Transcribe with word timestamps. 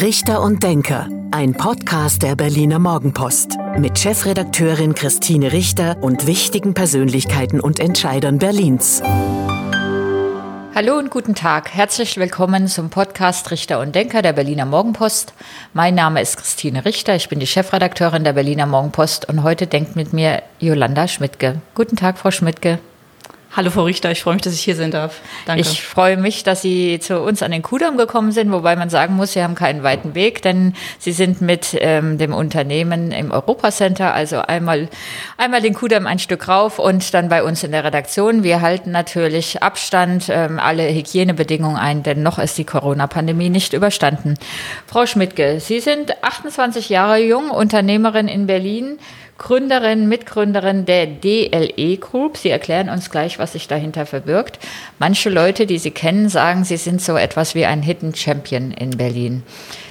Richter 0.00 0.40
und 0.40 0.62
Denker, 0.62 1.10
ein 1.30 1.52
Podcast 1.52 2.22
der 2.22 2.34
Berliner 2.34 2.78
Morgenpost 2.78 3.58
mit 3.76 3.98
Chefredakteurin 3.98 4.94
Christine 4.94 5.52
Richter 5.52 5.98
und 6.00 6.26
wichtigen 6.26 6.72
Persönlichkeiten 6.72 7.60
und 7.60 7.78
Entscheidern 7.80 8.38
Berlins. 8.38 9.02
Hallo 10.74 10.96
und 10.96 11.10
guten 11.10 11.34
Tag. 11.34 11.74
Herzlich 11.74 12.16
willkommen 12.16 12.66
zum 12.66 12.88
Podcast 12.88 13.50
Richter 13.50 13.78
und 13.80 13.94
Denker 13.94 14.22
der 14.22 14.32
Berliner 14.32 14.64
Morgenpost. 14.64 15.34
Mein 15.74 15.96
Name 15.96 16.22
ist 16.22 16.38
Christine 16.38 16.86
Richter. 16.86 17.14
Ich 17.14 17.28
bin 17.28 17.38
die 17.38 17.46
Chefredakteurin 17.46 18.24
der 18.24 18.32
Berliner 18.32 18.64
Morgenpost 18.64 19.28
und 19.28 19.42
heute 19.42 19.66
denkt 19.66 19.96
mit 19.96 20.14
mir 20.14 20.42
Jolanda 20.60 21.08
Schmidtke. 21.08 21.60
Guten 21.74 21.96
Tag, 21.96 22.16
Frau 22.16 22.30
Schmidtke. 22.30 22.78
Hallo 23.52 23.70
Frau 23.70 23.82
Richter, 23.82 24.12
ich 24.12 24.22
freue 24.22 24.34
mich, 24.34 24.42
dass 24.42 24.54
ich 24.54 24.60
hier 24.60 24.76
sein 24.76 24.92
darf. 24.92 25.20
Danke. 25.44 25.62
Ich 25.62 25.82
freue 25.82 26.16
mich, 26.16 26.44
dass 26.44 26.62
Sie 26.62 27.00
zu 27.00 27.18
uns 27.18 27.42
an 27.42 27.50
den 27.50 27.62
Kudamm 27.62 27.96
gekommen 27.96 28.30
sind, 28.30 28.52
wobei 28.52 28.76
man 28.76 28.90
sagen 28.90 29.16
muss, 29.16 29.32
Sie 29.32 29.42
haben 29.42 29.56
keinen 29.56 29.82
weiten 29.82 30.14
Weg, 30.14 30.40
denn 30.42 30.74
Sie 31.00 31.10
sind 31.10 31.40
mit 31.40 31.76
ähm, 31.80 32.16
dem 32.16 32.32
Unternehmen 32.32 33.10
im 33.10 33.32
Europacenter, 33.32 34.14
also 34.14 34.38
einmal, 34.38 34.88
einmal 35.36 35.60
den 35.62 35.74
Kudamm 35.74 36.06
ein 36.06 36.20
Stück 36.20 36.46
rauf 36.46 36.78
und 36.78 37.12
dann 37.12 37.28
bei 37.28 37.42
uns 37.42 37.64
in 37.64 37.72
der 37.72 37.82
Redaktion. 37.82 38.44
Wir 38.44 38.60
halten 38.60 38.92
natürlich 38.92 39.60
Abstand, 39.64 40.28
ähm, 40.28 40.60
alle 40.60 40.88
Hygienebedingungen 40.88 41.76
ein, 41.76 42.04
denn 42.04 42.22
noch 42.22 42.38
ist 42.38 42.56
die 42.56 42.64
Corona-Pandemie 42.64 43.50
nicht 43.50 43.72
überstanden. 43.72 44.34
Frau 44.86 45.06
Schmidtke, 45.06 45.58
Sie 45.58 45.80
sind 45.80 46.22
28 46.22 46.88
Jahre 46.88 47.18
jung, 47.18 47.50
Unternehmerin 47.50 48.28
in 48.28 48.46
Berlin. 48.46 49.00
Gründerin, 49.40 50.06
Mitgründerin 50.06 50.84
der 50.84 51.06
DLE 51.06 51.96
Group. 51.96 52.36
Sie 52.36 52.50
erklären 52.50 52.90
uns 52.90 53.10
gleich, 53.10 53.38
was 53.38 53.54
sich 53.54 53.66
dahinter 53.66 54.04
verbirgt. 54.04 54.58
Manche 54.98 55.30
Leute, 55.30 55.64
die 55.64 55.78
Sie 55.78 55.90
kennen, 55.90 56.28
sagen, 56.28 56.64
Sie 56.64 56.76
sind 56.76 57.00
so 57.00 57.16
etwas 57.16 57.54
wie 57.54 57.64
ein 57.64 57.80
Hidden 57.80 58.14
Champion 58.14 58.70
in 58.70 58.90
Berlin. 58.90 59.42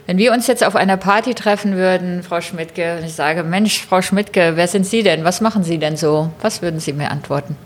Wenn 0.05 0.19
wir 0.19 0.33
uns 0.33 0.45
jetzt 0.45 0.63
auf 0.63 0.75
einer 0.75 0.97
Party 0.97 1.33
treffen 1.33 1.75
würden, 1.75 2.21
Frau 2.21 2.41
Schmidtke, 2.41 2.97
und 2.99 3.05
ich 3.05 3.13
sage, 3.13 3.41
Mensch, 3.41 3.81
Frau 3.81 4.03
Schmidtke, 4.03 4.51
wer 4.53 4.67
sind 4.67 4.85
Sie 4.85 5.01
denn? 5.01 5.23
Was 5.23 5.41
machen 5.41 5.63
Sie 5.63 5.79
denn 5.79 5.97
so? 5.97 6.29
Was 6.41 6.61
würden 6.61 6.79
Sie 6.79 6.93
mir 6.93 7.09
antworten? 7.09 7.57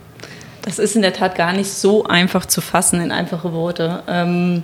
Das 0.61 0.79
ist 0.79 0.95
in 0.95 1.01
der 1.01 1.11
Tat 1.11 1.35
gar 1.35 1.51
nicht 1.51 1.69
so 1.69 2.05
einfach 2.05 2.45
zu 2.45 2.61
fassen 2.61 3.01
in 3.01 3.11
einfache 3.11 3.51
Worte. 3.51 4.03
Ähm, 4.07 4.63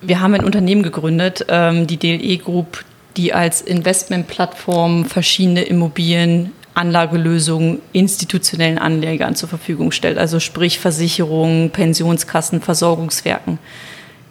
wir 0.00 0.20
haben 0.20 0.32
ein 0.32 0.44
Unternehmen 0.44 0.82
gegründet, 0.82 1.44
ähm, 1.50 1.86
die 1.86 1.98
DLE 1.98 2.38
Group, 2.38 2.82
die 3.16 3.32
als 3.34 3.60
Investmentplattform 3.60 5.04
verschiedene 5.04 5.62
Immobilien 5.62 6.52
Anlagelösungen 6.74 7.80
institutionellen 7.92 8.78
Anlegern 8.78 9.34
zur 9.34 9.48
Verfügung 9.48 9.92
stellt, 9.92 10.18
also 10.18 10.40
sprich 10.40 10.78
Versicherungen, 10.78 11.70
Pensionskassen, 11.70 12.60
Versorgungswerken. 12.60 13.58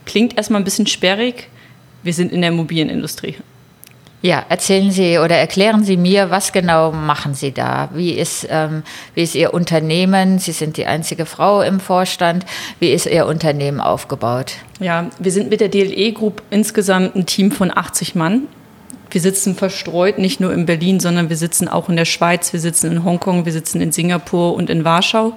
Klingt 0.05 0.37
erstmal 0.37 0.61
ein 0.61 0.63
bisschen 0.63 0.87
sperrig. 0.87 1.49
Wir 2.01 2.13
sind 2.13 2.31
in 2.31 2.41
der 2.41 2.51
Immobilienindustrie. 2.51 3.35
Ja, 4.21 4.43
erzählen 4.49 4.91
Sie 4.91 5.17
oder 5.17 5.37
erklären 5.37 5.83
Sie 5.83 5.95
mir, 5.95 6.29
was 6.29 6.51
genau 6.51 6.91
machen 6.91 7.35
Sie 7.35 7.51
da? 7.51 7.89
Wie 7.93 8.11
ist, 8.11 8.47
ähm, 8.49 8.83
wie 9.13 9.23
ist 9.23 9.35
Ihr 9.35 9.53
Unternehmen? 9.53 10.39
Sie 10.39 10.51
sind 10.51 10.75
die 10.75 10.85
einzige 10.85 11.25
Frau 11.25 11.61
im 11.61 11.79
Vorstand. 11.79 12.45
Wie 12.79 12.91
ist 12.91 13.05
Ihr 13.05 13.27
Unternehmen 13.27 13.79
aufgebaut? 13.79 14.53
Ja, 14.79 15.09
wir 15.19 15.31
sind 15.31 15.49
mit 15.49 15.61
der 15.61 15.69
DLE 15.69 16.11
Group 16.11 16.41
insgesamt 16.49 17.15
ein 17.15 17.27
Team 17.27 17.51
von 17.51 17.71
80 17.75 18.15
Mann 18.15 18.47
wir 19.11 19.21
sitzen 19.21 19.55
verstreut, 19.55 20.17
nicht 20.17 20.39
nur 20.39 20.53
in 20.53 20.65
Berlin, 20.65 20.99
sondern 20.99 21.29
wir 21.29 21.37
sitzen 21.37 21.67
auch 21.67 21.89
in 21.89 21.95
der 21.95 22.05
Schweiz, 22.05 22.53
wir 22.53 22.59
sitzen 22.59 22.91
in 22.91 23.03
Hongkong, 23.03 23.45
wir 23.45 23.51
sitzen 23.51 23.81
in 23.81 23.91
Singapur 23.91 24.53
und 24.53 24.69
in 24.69 24.83
Warschau. 24.83 25.33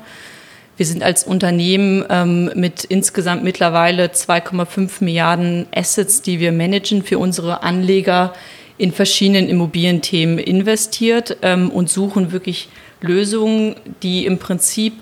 Wir 0.77 0.87
sind 0.87 1.03
als 1.03 1.25
Unternehmen 1.25 2.05
ähm, 2.09 2.51
mit 2.55 2.85
insgesamt 2.85 3.45
mittlerweile 3.45 4.07
2,5 4.07 5.05
Milliarden 5.05 5.67
Assets, 5.75 6.23
die 6.23 6.41
wir 6.41 6.51
managen 6.51 7.03
für 7.03 7.19
unsere 7.19 7.63
Anleger 7.63 8.33
in 8.79 8.91
verschiedenen 8.91 9.49
Immobilienthemen 9.49 10.39
investiert 10.39 11.37
ähm, 11.43 11.71
und 11.71 11.91
suchen 11.91 12.33
wirklich 12.33 12.69
Lösungen, 13.01 13.77
die 14.03 14.25
im 14.27 14.39
Prinzip 14.39 14.95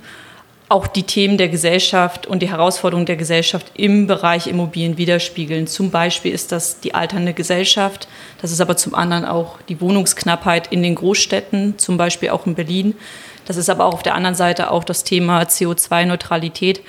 auch 0.71 0.87
die 0.87 1.03
Themen 1.03 1.37
der 1.37 1.49
Gesellschaft 1.49 2.29
und 2.29 2.43
die 2.43 2.49
Herausforderungen 2.49 3.05
der 3.05 3.17
Gesellschaft 3.17 3.73
im 3.75 4.07
Bereich 4.07 4.47
Immobilien 4.47 4.99
widerspiegeln. 4.99 5.67
Zum 5.67 5.91
Beispiel 5.91 6.33
ist 6.33 6.53
das 6.53 6.79
die 6.79 6.95
alternde 6.95 7.35
Gesellschaft, 7.35 8.07
das 8.41 8.53
ist 8.53 8.61
aber 8.61 8.77
zum 8.77 8.95
anderen 8.95 9.25
auch 9.25 9.61
die 9.63 9.81
Wohnungsknappheit 9.81 10.69
in 10.69 10.85
den 10.85 10.95
Großstädten, 10.95 11.77
zum 11.79 11.97
Beispiel 11.97 12.31
auch 12.31 12.47
in 12.47 12.55
Berlin. 12.55 12.95
Das 13.47 13.57
ist 13.57 13.69
aber 13.69 13.85
auch 13.85 13.95
auf 13.95 14.05
der 14.05 14.15
anderen 14.15 14.37
Seite 14.37 14.71
auch 14.71 14.85
das 14.85 15.03
Thema 15.03 15.43
CO2-Neutralität, 15.43 16.83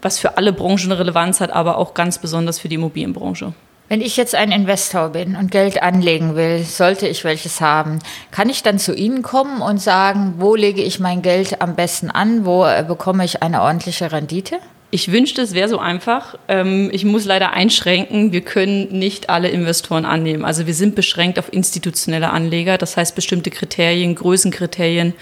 was 0.00 0.20
für 0.20 0.36
alle 0.36 0.52
Branchen 0.52 0.92
Relevanz 0.92 1.40
hat, 1.40 1.50
aber 1.50 1.78
auch 1.78 1.94
ganz 1.94 2.18
besonders 2.18 2.60
für 2.60 2.68
die 2.68 2.76
Immobilienbranche. 2.76 3.52
Wenn 3.92 4.00
ich 4.00 4.16
jetzt 4.16 4.34
ein 4.34 4.52
Investor 4.52 5.10
bin 5.10 5.36
und 5.36 5.50
Geld 5.50 5.82
anlegen 5.82 6.34
will, 6.34 6.62
sollte 6.62 7.06
ich 7.06 7.24
welches 7.24 7.60
haben, 7.60 7.98
kann 8.30 8.48
ich 8.48 8.62
dann 8.62 8.78
zu 8.78 8.94
Ihnen 8.94 9.20
kommen 9.20 9.60
und 9.60 9.82
sagen, 9.82 10.36
wo 10.38 10.54
lege 10.54 10.80
ich 10.80 10.98
mein 10.98 11.20
Geld 11.20 11.60
am 11.60 11.74
besten 11.74 12.10
an, 12.10 12.46
wo 12.46 12.64
äh, 12.64 12.86
bekomme 12.88 13.22
ich 13.22 13.42
eine 13.42 13.60
ordentliche 13.60 14.10
Rendite? 14.10 14.60
Ich 14.90 15.12
wünschte, 15.12 15.42
es 15.42 15.52
wäre 15.52 15.68
so 15.68 15.78
einfach. 15.78 16.38
Ähm, 16.48 16.88
ich 16.90 17.04
muss 17.04 17.26
leider 17.26 17.52
einschränken, 17.52 18.32
wir 18.32 18.40
können 18.40 18.98
nicht 18.98 19.28
alle 19.28 19.50
Investoren 19.50 20.06
annehmen. 20.06 20.46
Also 20.46 20.66
wir 20.66 20.74
sind 20.74 20.94
beschränkt 20.94 21.38
auf 21.38 21.52
institutionelle 21.52 22.30
Anleger, 22.30 22.78
das 22.78 22.96
heißt 22.96 23.14
bestimmte 23.14 23.50
Kriterien, 23.50 24.14
Größenkriterien 24.14 25.12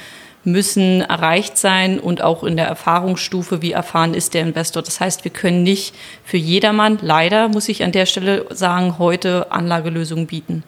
müssen 0.44 1.02
erreicht 1.02 1.58
sein 1.58 2.00
und 2.00 2.22
auch 2.22 2.44
in 2.44 2.56
der 2.56 2.66
Erfahrungsstufe, 2.66 3.62
wie 3.62 3.72
erfahren 3.72 4.14
ist 4.14 4.34
der 4.34 4.42
Investor. 4.42 4.82
Das 4.82 5.00
heißt, 5.00 5.24
wir 5.24 5.30
können 5.30 5.62
nicht 5.62 5.94
für 6.24 6.38
jedermann, 6.38 6.98
leider 7.02 7.48
muss 7.48 7.68
ich 7.68 7.84
an 7.84 7.92
der 7.92 8.06
Stelle 8.06 8.46
sagen, 8.50 8.98
heute 8.98 9.52
Anlagelösungen 9.52 10.26
bieten. 10.26 10.64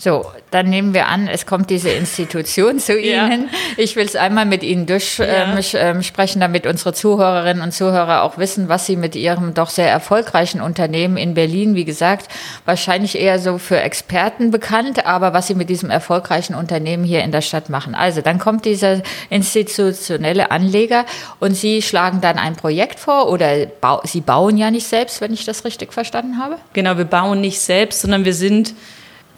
So, 0.00 0.24
dann 0.52 0.70
nehmen 0.70 0.94
wir 0.94 1.08
an, 1.08 1.26
es 1.26 1.44
kommt 1.44 1.70
diese 1.70 1.90
Institution 1.90 2.78
zu 2.78 2.96
Ihnen. 2.96 3.42
Ja. 3.42 3.58
Ich 3.76 3.96
will 3.96 4.06
es 4.06 4.14
einmal 4.14 4.46
mit 4.46 4.62
Ihnen 4.62 4.86
durchsprechen, 4.86 5.58
ja. 5.72 5.80
ähm, 5.80 6.04
sprechen, 6.04 6.40
damit 6.40 6.68
unsere 6.68 6.92
Zuhörerinnen 6.92 7.64
und 7.64 7.72
Zuhörer 7.72 8.22
auch 8.22 8.38
wissen, 8.38 8.68
was 8.68 8.86
Sie 8.86 8.94
mit 8.94 9.16
Ihrem 9.16 9.54
doch 9.54 9.70
sehr 9.70 9.90
erfolgreichen 9.90 10.60
Unternehmen 10.60 11.16
in 11.16 11.34
Berlin, 11.34 11.74
wie 11.74 11.84
gesagt, 11.84 12.28
wahrscheinlich 12.64 13.18
eher 13.18 13.40
so 13.40 13.58
für 13.58 13.80
Experten 13.80 14.52
bekannt, 14.52 15.04
aber 15.04 15.32
was 15.32 15.48
Sie 15.48 15.56
mit 15.56 15.68
diesem 15.68 15.90
erfolgreichen 15.90 16.54
Unternehmen 16.54 17.02
hier 17.02 17.24
in 17.24 17.32
der 17.32 17.42
Stadt 17.42 17.68
machen. 17.68 17.96
Also, 17.96 18.20
dann 18.20 18.38
kommt 18.38 18.66
dieser 18.66 19.02
institutionelle 19.30 20.52
Anleger 20.52 21.06
und 21.40 21.56
Sie 21.56 21.82
schlagen 21.82 22.20
dann 22.20 22.38
ein 22.38 22.54
Projekt 22.54 23.00
vor 23.00 23.28
oder 23.28 23.66
bau 23.66 24.00
Sie 24.04 24.20
bauen 24.20 24.58
ja 24.58 24.70
nicht 24.70 24.86
selbst, 24.86 25.20
wenn 25.20 25.32
ich 25.32 25.44
das 25.44 25.64
richtig 25.64 25.92
verstanden 25.92 26.38
habe? 26.38 26.56
Genau, 26.72 26.96
wir 26.96 27.04
bauen 27.04 27.40
nicht 27.40 27.58
selbst, 27.58 28.02
sondern 28.02 28.24
wir 28.24 28.34
sind 28.34 28.74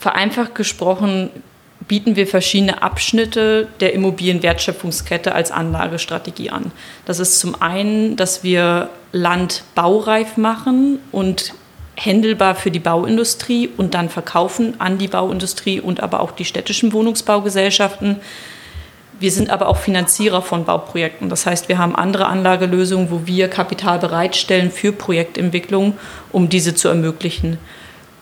Vereinfacht 0.00 0.54
gesprochen 0.54 1.30
bieten 1.86 2.16
wir 2.16 2.26
verschiedene 2.26 2.82
Abschnitte 2.82 3.68
der 3.80 3.92
Immobilienwertschöpfungskette 3.92 5.34
als 5.34 5.50
Anlagestrategie 5.50 6.50
an. 6.50 6.72
Das 7.04 7.18
ist 7.18 7.38
zum 7.38 7.60
einen, 7.60 8.16
dass 8.16 8.42
wir 8.42 8.88
Land 9.12 9.62
baureif 9.74 10.36
machen 10.36 11.00
und 11.12 11.52
händelbar 11.96 12.54
für 12.54 12.70
die 12.70 12.78
Bauindustrie 12.78 13.68
und 13.76 13.92
dann 13.92 14.08
verkaufen 14.08 14.80
an 14.80 14.96
die 14.96 15.08
Bauindustrie 15.08 15.80
und 15.80 16.02
aber 16.02 16.20
auch 16.20 16.30
die 16.30 16.46
städtischen 16.46 16.94
Wohnungsbaugesellschaften. 16.94 18.16
Wir 19.18 19.30
sind 19.30 19.50
aber 19.50 19.68
auch 19.68 19.76
Finanzierer 19.76 20.40
von 20.40 20.64
Bauprojekten. 20.64 21.28
Das 21.28 21.44
heißt, 21.44 21.68
wir 21.68 21.76
haben 21.76 21.94
andere 21.94 22.26
Anlagelösungen, 22.26 23.10
wo 23.10 23.26
wir 23.26 23.48
Kapital 23.48 23.98
bereitstellen 23.98 24.70
für 24.70 24.92
Projektentwicklung, 24.92 25.98
um 26.32 26.48
diese 26.48 26.74
zu 26.74 26.88
ermöglichen. 26.88 27.58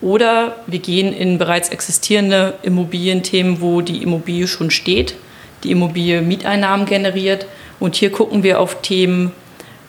Oder 0.00 0.56
wir 0.66 0.78
gehen 0.78 1.12
in 1.12 1.38
bereits 1.38 1.70
existierende 1.70 2.54
Immobilienthemen, 2.62 3.60
wo 3.60 3.80
die 3.80 4.02
Immobilie 4.02 4.46
schon 4.46 4.70
steht, 4.70 5.16
die 5.64 5.72
Immobilie 5.72 6.22
Mieteinnahmen 6.22 6.86
generiert. 6.86 7.46
Und 7.80 7.96
hier 7.96 8.12
gucken 8.12 8.42
wir 8.42 8.60
auf 8.60 8.80
Themen, 8.80 9.32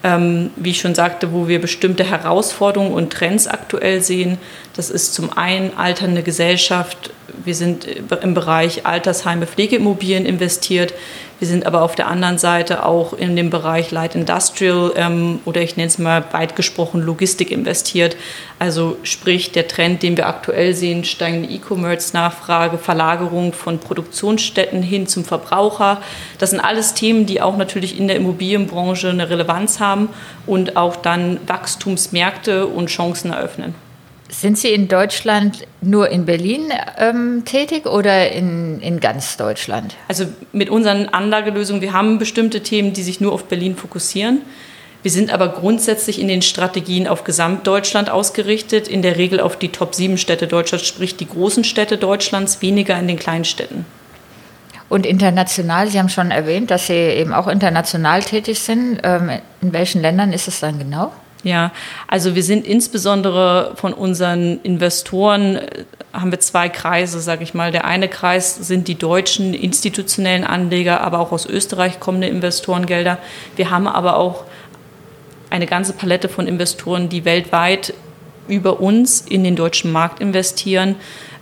ähm, 0.03 0.49
wie 0.55 0.71
ich 0.71 0.79
schon 0.79 0.95
sagte, 0.95 1.31
wo 1.31 1.47
wir 1.47 1.61
bestimmte 1.61 2.03
Herausforderungen 2.03 2.93
und 2.93 3.13
Trends 3.13 3.47
aktuell 3.47 4.01
sehen. 4.01 4.39
Das 4.75 4.89
ist 4.89 5.13
zum 5.13 5.37
einen 5.37 5.77
alternde 5.77 6.23
Gesellschaft. 6.23 7.11
Wir 7.45 7.53
sind 7.53 7.85
im 8.21 8.33
Bereich 8.33 8.87
Altersheime, 8.87 9.45
Pflegeimmobilien 9.45 10.25
investiert. 10.25 10.93
Wir 11.39 11.47
sind 11.47 11.65
aber 11.65 11.83
auf 11.83 11.95
der 11.95 12.07
anderen 12.07 12.37
Seite 12.37 12.85
auch 12.85 13.13
in 13.13 13.37
dem 13.37 13.49
Bereich 13.49 13.91
Light 13.91 14.13
Industrial 14.13 14.91
ähm, 14.97 15.39
oder 15.45 15.61
ich 15.61 15.77
nenne 15.77 15.87
es 15.87 15.97
mal 15.97 16.23
weit 16.31 16.57
gesprochen 16.57 17.01
Logistik 17.01 17.49
investiert. 17.49 18.17
Also 18.59 18.97
sprich 19.03 19.53
der 19.53 19.69
Trend, 19.69 20.03
den 20.03 20.17
wir 20.17 20.27
aktuell 20.27 20.75
sehen, 20.75 21.05
steigende 21.05 21.49
E-Commerce-Nachfrage, 21.49 22.77
Verlagerung 22.77 23.53
von 23.53 23.79
Produktionsstätten 23.79 24.83
hin 24.83 25.07
zum 25.07 25.23
Verbraucher. 25.23 26.01
Das 26.39 26.49
sind 26.49 26.59
alles 26.59 26.93
Themen, 26.93 27.25
die 27.25 27.41
auch 27.41 27.55
natürlich 27.55 27.97
in 27.97 28.07
der 28.07 28.17
Immobilienbranche 28.17 29.09
eine 29.09 29.29
Relevanz 29.29 29.79
haben 29.79 30.09
und 30.45 30.75
auch 30.75 30.97
dann 30.97 31.39
Wachstumsmärkte 31.47 32.67
und 32.67 32.87
Chancen 32.87 33.31
eröffnen. 33.31 33.88
Sind 34.31 34.59
Sie 34.59 34.69
in 34.69 34.87
Deutschland 34.87 35.65
nur 35.81 36.09
in 36.09 36.25
Berlin 36.25 36.71
ähm, 36.97 37.43
tätig 37.45 37.87
oder 37.87 38.31
in, 38.31 38.79
in 38.79 38.99
ganz 38.99 39.37
Deutschland? 39.37 39.95
Also 40.07 40.25
mit 40.53 40.69
unseren 40.69 41.09
Anlagelösungen, 41.09 41.81
wir 41.81 41.93
haben 41.93 42.19
bestimmte 42.19 42.61
Themen, 42.61 42.93
die 42.93 43.01
sich 43.01 43.19
nur 43.19 43.33
auf 43.33 43.45
Berlin 43.45 43.75
fokussieren. 43.75 44.41
Wir 45.01 45.09
sind 45.09 45.31
aber 45.33 45.47
grundsätzlich 45.49 46.19
in 46.19 46.27
den 46.27 46.43
Strategien 46.43 47.07
auf 47.07 47.23
Gesamtdeutschland 47.23 48.09
ausgerichtet, 48.11 48.87
in 48.87 49.01
der 49.01 49.17
Regel 49.17 49.39
auf 49.39 49.57
die 49.57 49.69
Top 49.69 49.95
7 49.95 50.17
Städte 50.17 50.45
Deutschlands, 50.45 50.85
sprich 50.85 51.15
die 51.15 51.27
großen 51.27 51.63
Städte 51.63 51.97
Deutschlands, 51.97 52.61
weniger 52.61 52.99
in 52.99 53.07
den 53.07 53.17
kleinen 53.17 53.45
Städten. 53.45 53.85
Und 54.89 55.05
international, 55.05 55.87
Sie 55.87 55.97
haben 55.97 56.09
schon 56.09 56.29
erwähnt, 56.29 56.69
dass 56.69 56.87
Sie 56.87 56.93
eben 56.93 57.33
auch 57.33 57.47
international 57.47 58.21
tätig 58.21 58.59
sind. 58.59 58.99
Ähm, 59.03 59.31
in 59.61 59.73
welchen 59.73 60.01
Ländern 60.01 60.33
ist 60.33 60.47
es 60.47 60.59
dann 60.59 60.77
genau? 60.77 61.13
Ja, 61.43 61.71
also 62.07 62.35
wir 62.35 62.43
sind 62.43 62.67
insbesondere 62.67 63.71
von 63.75 63.93
unseren 63.93 64.59
Investoren, 64.61 65.55
äh, 65.55 65.85
haben 66.11 66.31
wir 66.31 66.39
zwei 66.39 66.69
Kreise, 66.69 67.21
sage 67.21 67.43
ich 67.43 67.53
mal. 67.53 67.71
Der 67.71 67.85
eine 67.85 68.09
Kreis 68.09 68.55
sind 68.55 68.87
die 68.87 68.95
deutschen 68.95 69.53
institutionellen 69.53 70.43
Anleger, 70.43 71.01
aber 71.01 71.19
auch 71.19 71.31
aus 71.31 71.45
Österreich 71.45 71.99
kommende 71.99 72.27
Investorengelder. 72.27 73.19
Wir 73.55 73.69
haben 73.69 73.87
aber 73.87 74.17
auch 74.17 74.43
eine 75.49 75.65
ganze 75.65 75.93
Palette 75.93 76.29
von 76.29 76.45
Investoren, 76.45 77.09
die 77.09 77.25
weltweit 77.25 77.93
über 78.47 78.79
uns 78.79 79.21
in 79.21 79.43
den 79.43 79.55
deutschen 79.55 79.91
Markt 79.91 80.19
investieren. 80.19 80.95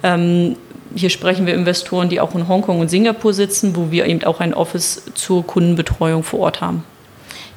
Ähm, 0.03 0.57
hier 0.95 1.09
sprechen 1.09 1.45
wir 1.45 1.53
Investoren, 1.53 2.09
die 2.09 2.19
auch 2.19 2.35
in 2.35 2.47
Hongkong 2.47 2.79
und 2.79 2.89
Singapur 2.89 3.33
sitzen, 3.33 3.75
wo 3.75 3.91
wir 3.91 4.05
eben 4.05 4.23
auch 4.23 4.39
ein 4.39 4.53
Office 4.53 5.03
zur 5.15 5.45
Kundenbetreuung 5.45 6.23
vor 6.23 6.41
Ort 6.41 6.61
haben. 6.61 6.83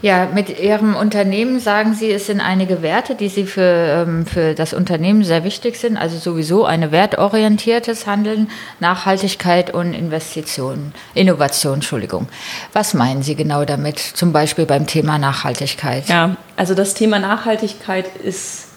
Ja, 0.02 0.26
mit 0.32 0.58
Ihrem 0.58 0.96
Unternehmen 0.96 1.60
sagen 1.60 1.92
Sie, 1.92 2.10
es 2.10 2.26
sind 2.26 2.40
einige 2.40 2.80
Werte, 2.80 3.14
die 3.14 3.28
Sie 3.28 3.44
für, 3.44 4.06
ähm, 4.08 4.24
für 4.24 4.54
das 4.54 4.72
Unternehmen 4.72 5.24
sehr 5.24 5.44
wichtig 5.44 5.76
sind. 5.76 5.98
Also 5.98 6.16
sowieso 6.16 6.64
ein 6.64 6.90
wertorientiertes 6.90 8.06
Handeln, 8.06 8.50
Nachhaltigkeit 8.80 9.74
und 9.74 9.92
Investitionen, 9.92 10.94
Innovation, 11.12 11.74
Entschuldigung. 11.74 12.28
Was 12.72 12.94
meinen 12.94 13.22
Sie 13.22 13.34
genau 13.34 13.66
damit, 13.66 13.98
zum 13.98 14.32
Beispiel 14.32 14.64
beim 14.64 14.86
Thema 14.86 15.18
Nachhaltigkeit? 15.18 16.08
Ja, 16.08 16.36
also 16.56 16.74
das 16.74 16.94
Thema 16.94 17.18
Nachhaltigkeit 17.18 18.06
ist 18.16 18.68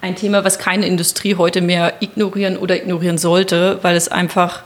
ein 0.00 0.16
Thema, 0.16 0.42
was 0.42 0.58
keine 0.58 0.86
Industrie 0.86 1.34
heute 1.34 1.60
mehr 1.60 1.94
ignorieren 2.00 2.56
oder 2.56 2.76
ignorieren 2.76 3.18
sollte, 3.18 3.78
weil 3.82 3.94
es 3.94 4.08
einfach 4.08 4.62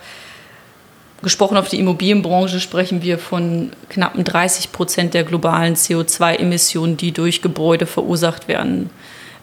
gesprochen 1.25 1.57
auf 1.57 1.69
die 1.69 1.81
Immobilienbranche 1.81 2.61
sprechen 2.61 3.03
wir 3.03 3.19
von 3.19 3.73
knappen 3.89 4.23
30 4.23 4.71
Prozent 4.71 5.15
der 5.15 5.25
globalen 5.25 5.75
CO2-Emissionen, 5.75 6.97
die 6.97 7.11
durch 7.11 7.43
Gebäude 7.43 7.87
verursacht 7.87 8.47
werden. 8.47 8.91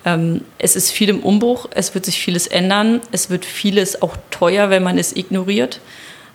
Ähm, 0.05 0.41
es 0.57 0.77
ist 0.77 0.91
viel 0.91 1.09
im 1.09 1.19
Umbruch, 1.19 1.67
es 1.71 1.93
wird 1.93 2.05
sich 2.05 2.19
vieles 2.19 2.47
ändern, 2.47 3.01
es 3.11 3.29
wird 3.29 3.43
vieles 3.43 4.01
auch 4.01 4.15
teuer, 4.29 4.69
wenn 4.69 4.83
man 4.83 4.97
es 4.97 5.15
ignoriert. 5.15 5.81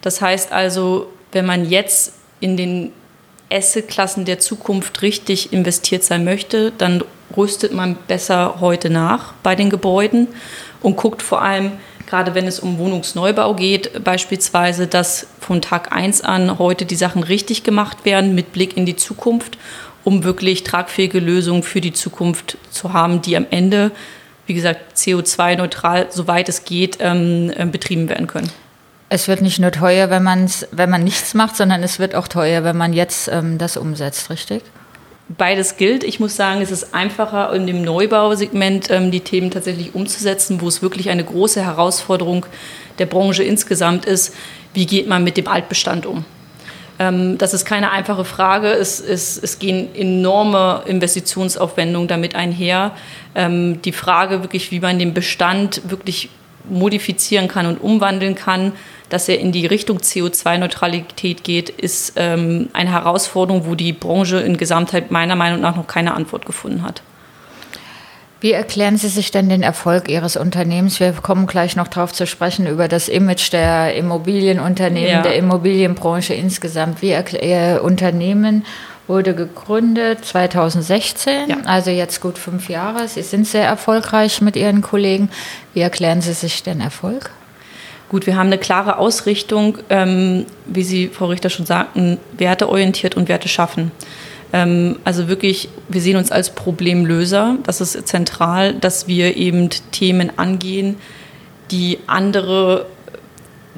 Das 0.02 0.20
heißt 0.20 0.52
also, 0.52 1.10
wenn 1.32 1.46
man 1.46 1.68
jetzt 1.68 2.12
in 2.40 2.56
den 2.56 2.92
Asset-Klassen 3.50 4.24
der 4.24 4.38
Zukunft 4.38 5.02
richtig 5.02 5.52
investiert 5.52 6.04
sein 6.04 6.24
möchte, 6.24 6.72
dann 6.76 7.02
rüstet 7.36 7.72
man 7.72 7.96
besser 8.06 8.60
heute 8.60 8.90
nach 8.90 9.32
bei 9.42 9.54
den 9.54 9.70
Gebäuden 9.70 10.28
und 10.82 10.96
guckt 10.96 11.22
vor 11.22 11.42
allem, 11.42 11.72
gerade 12.06 12.34
wenn 12.34 12.46
es 12.46 12.60
um 12.60 12.78
Wohnungsneubau 12.78 13.54
geht, 13.54 14.02
beispielsweise, 14.02 14.86
dass 14.86 15.26
von 15.40 15.60
Tag 15.60 15.92
1 15.92 16.22
an 16.22 16.58
heute 16.58 16.86
die 16.86 16.96
Sachen 16.96 17.22
richtig 17.22 17.62
gemacht 17.62 18.04
werden 18.04 18.34
mit 18.34 18.52
Blick 18.52 18.76
in 18.76 18.86
die 18.86 18.96
Zukunft, 18.96 19.58
um 20.04 20.24
wirklich 20.24 20.62
tragfähige 20.62 21.18
Lösungen 21.18 21.62
für 21.62 21.80
die 21.80 21.92
Zukunft 21.92 22.58
zu 22.70 22.92
haben, 22.92 23.22
die 23.22 23.36
am 23.36 23.46
Ende, 23.50 23.90
wie 24.46 24.54
gesagt, 24.54 24.96
CO2-neutral, 24.96 26.06
soweit 26.10 26.48
es 26.48 26.64
geht, 26.64 26.98
ähm, 27.00 27.52
äh, 27.56 27.66
betrieben 27.66 28.08
werden 28.08 28.28
können. 28.28 28.50
Es 29.08 29.28
wird 29.28 29.40
nicht 29.40 29.58
nur 29.58 29.70
teuer, 29.70 30.10
wenn, 30.10 30.22
man's, 30.22 30.66
wenn 30.72 30.90
man 30.90 31.04
nichts 31.04 31.34
macht, 31.34 31.56
sondern 31.56 31.82
es 31.82 31.98
wird 31.98 32.14
auch 32.14 32.28
teuer, 32.28 32.64
wenn 32.64 32.76
man 32.76 32.92
jetzt 32.92 33.28
ähm, 33.28 33.58
das 33.58 33.76
umsetzt, 33.76 34.30
richtig? 34.30 34.62
Beides 35.28 35.76
gilt. 35.76 36.04
Ich 36.04 36.20
muss 36.20 36.36
sagen, 36.36 36.62
es 36.62 36.70
ist 36.70 36.94
einfacher, 36.94 37.52
in 37.52 37.66
dem 37.66 37.82
Neubausegment 37.82 38.90
ähm, 38.90 39.10
die 39.10 39.20
Themen 39.20 39.50
tatsächlich 39.50 39.94
umzusetzen, 39.94 40.60
wo 40.60 40.68
es 40.68 40.82
wirklich 40.82 41.10
eine 41.10 41.24
große 41.24 41.64
Herausforderung 41.64 42.46
der 43.00 43.06
Branche 43.06 43.42
insgesamt 43.42 44.04
ist. 44.04 44.34
Wie 44.72 44.86
geht 44.86 45.08
man 45.08 45.24
mit 45.24 45.36
dem 45.36 45.48
Altbestand 45.48 46.06
um? 46.06 46.24
Ähm, 46.98 47.38
das 47.38 47.54
ist 47.54 47.64
keine 47.64 47.90
einfache 47.90 48.24
Frage. 48.24 48.68
Es, 48.68 49.00
es, 49.00 49.36
es 49.36 49.58
gehen 49.58 49.94
enorme 49.94 50.82
Investitionsaufwendungen 50.86 52.06
damit 52.06 52.36
einher. 52.36 52.92
Ähm, 53.34 53.82
die 53.82 53.92
Frage 53.92 54.42
wirklich, 54.42 54.70
wie 54.70 54.80
man 54.80 54.98
den 54.98 55.12
Bestand 55.12 55.82
wirklich 55.90 56.28
modifizieren 56.68 57.48
kann 57.48 57.66
und 57.66 57.80
umwandeln 57.80 58.34
kann, 58.34 58.72
dass 59.08 59.28
er 59.28 59.38
in 59.38 59.52
die 59.52 59.66
Richtung 59.66 59.98
CO2-Neutralität 59.98 61.44
geht, 61.44 61.68
ist 61.70 62.14
ähm, 62.16 62.68
eine 62.72 62.90
Herausforderung, 62.90 63.66
wo 63.66 63.74
die 63.74 63.92
Branche 63.92 64.38
in 64.38 64.56
Gesamtheit 64.56 65.10
meiner 65.10 65.36
Meinung 65.36 65.60
nach 65.60 65.76
noch 65.76 65.86
keine 65.86 66.14
Antwort 66.14 66.44
gefunden 66.46 66.82
hat. 66.82 67.02
Wie 68.40 68.52
erklären 68.52 68.98
Sie 68.98 69.08
sich 69.08 69.30
denn 69.30 69.48
den 69.48 69.62
Erfolg 69.62 70.10
Ihres 70.10 70.36
Unternehmens? 70.36 71.00
Wir 71.00 71.12
kommen 71.12 71.46
gleich 71.46 71.74
noch 71.74 71.88
darauf 71.88 72.12
zu 72.12 72.26
sprechen, 72.26 72.66
über 72.66 72.86
das 72.86 73.08
Image 73.08 73.50
der 73.52 73.94
Immobilienunternehmen, 73.94 75.10
ja. 75.10 75.22
der 75.22 75.36
Immobilienbranche 75.36 76.34
insgesamt. 76.34 77.00
Wie 77.00 77.12
Ihr 77.12 77.80
Unternehmen 77.82 78.66
wurde 79.06 79.34
gegründet 79.34 80.24
2016, 80.24 81.48
ja. 81.48 81.56
also 81.64 81.90
jetzt 81.90 82.20
gut 82.20 82.38
fünf 82.38 82.68
Jahre. 82.68 83.06
Sie 83.08 83.22
sind 83.22 83.46
sehr 83.46 83.64
erfolgreich 83.64 84.40
mit 84.40 84.56
Ihren 84.56 84.82
Kollegen. 84.82 85.30
Wie 85.74 85.80
erklären 85.80 86.20
Sie 86.20 86.32
sich 86.32 86.62
den 86.62 86.80
Erfolg? 86.80 87.30
Gut, 88.08 88.26
wir 88.26 88.36
haben 88.36 88.46
eine 88.46 88.58
klare 88.58 88.98
Ausrichtung, 88.98 89.78
ähm, 89.90 90.46
wie 90.66 90.84
Sie, 90.84 91.08
Frau 91.08 91.26
Richter, 91.26 91.50
schon 91.50 91.66
sagten, 91.66 92.18
werteorientiert 92.36 93.16
und 93.16 93.28
Werte 93.28 93.48
schaffen. 93.48 93.90
Ähm, 94.52 94.98
also 95.04 95.28
wirklich, 95.28 95.68
wir 95.88 96.00
sehen 96.00 96.16
uns 96.16 96.30
als 96.30 96.50
Problemlöser. 96.50 97.58
Das 97.64 97.80
ist 97.80 98.06
zentral, 98.06 98.74
dass 98.74 99.08
wir 99.08 99.36
eben 99.36 99.70
Themen 99.90 100.36
angehen, 100.38 100.96
die 101.70 101.98
andere 102.06 102.86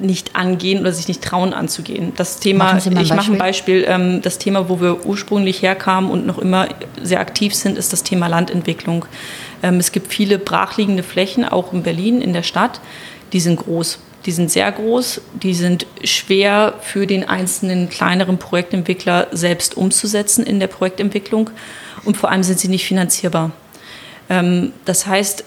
nicht 0.01 0.35
angehen 0.35 0.81
oder 0.81 0.91
sich 0.93 1.07
nicht 1.07 1.23
trauen 1.23 1.53
anzugehen. 1.53 2.13
Das 2.15 2.39
Thema, 2.39 2.77
ich 2.77 3.13
mache 3.13 3.31
ein 3.31 3.37
Beispiel, 3.37 3.85
ähm, 3.87 4.21
das 4.21 4.37
Thema, 4.37 4.69
wo 4.69 4.81
wir 4.81 5.05
ursprünglich 5.05 5.61
herkamen 5.61 6.09
und 6.09 6.25
noch 6.25 6.37
immer 6.37 6.67
sehr 7.01 7.19
aktiv 7.19 7.53
sind, 7.53 7.77
ist 7.77 7.93
das 7.93 8.03
Thema 8.03 8.27
Landentwicklung. 8.27 9.05
Ähm, 9.63 9.77
es 9.77 9.91
gibt 9.91 10.13
viele 10.13 10.39
brachliegende 10.39 11.03
Flächen, 11.03 11.45
auch 11.45 11.73
in 11.73 11.83
Berlin, 11.83 12.21
in 12.21 12.33
der 12.33 12.43
Stadt, 12.43 12.81
die 13.33 13.39
sind 13.39 13.57
groß. 13.57 13.99
Die 14.25 14.31
sind 14.31 14.51
sehr 14.51 14.69
groß, 14.69 15.21
die 15.41 15.53
sind 15.53 15.87
schwer 16.03 16.73
für 16.81 17.07
den 17.07 17.27
einzelnen 17.27 17.89
kleineren 17.89 18.37
Projektentwickler 18.37 19.27
selbst 19.31 19.77
umzusetzen 19.77 20.45
in 20.45 20.59
der 20.59 20.67
Projektentwicklung 20.67 21.49
und 22.03 22.17
vor 22.17 22.29
allem 22.29 22.43
sind 22.43 22.59
sie 22.59 22.67
nicht 22.67 22.85
finanzierbar. 22.85 23.51
Ähm, 24.29 24.73
das 24.85 25.07
heißt, 25.07 25.45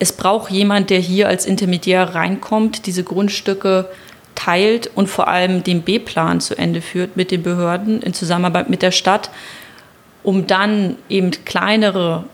es 0.00 0.12
braucht 0.12 0.50
jemand, 0.50 0.90
der 0.90 0.98
hier 0.98 1.28
als 1.28 1.46
Intermediär 1.46 2.14
reinkommt, 2.14 2.86
diese 2.86 3.04
Grundstücke 3.04 3.88
teilt 4.34 4.90
und 4.94 5.08
vor 5.08 5.28
allem 5.28 5.62
den 5.62 5.82
B-Plan 5.82 6.40
zu 6.40 6.56
Ende 6.56 6.80
führt 6.80 7.16
mit 7.16 7.30
den 7.30 7.42
Behörden 7.42 8.00
in 8.00 8.14
Zusammenarbeit 8.14 8.70
mit 8.70 8.80
der 8.80 8.92
Stadt, 8.92 9.30
um 10.22 10.46
dann 10.46 10.96
eben 11.10 11.30
kleinere, 11.44 12.24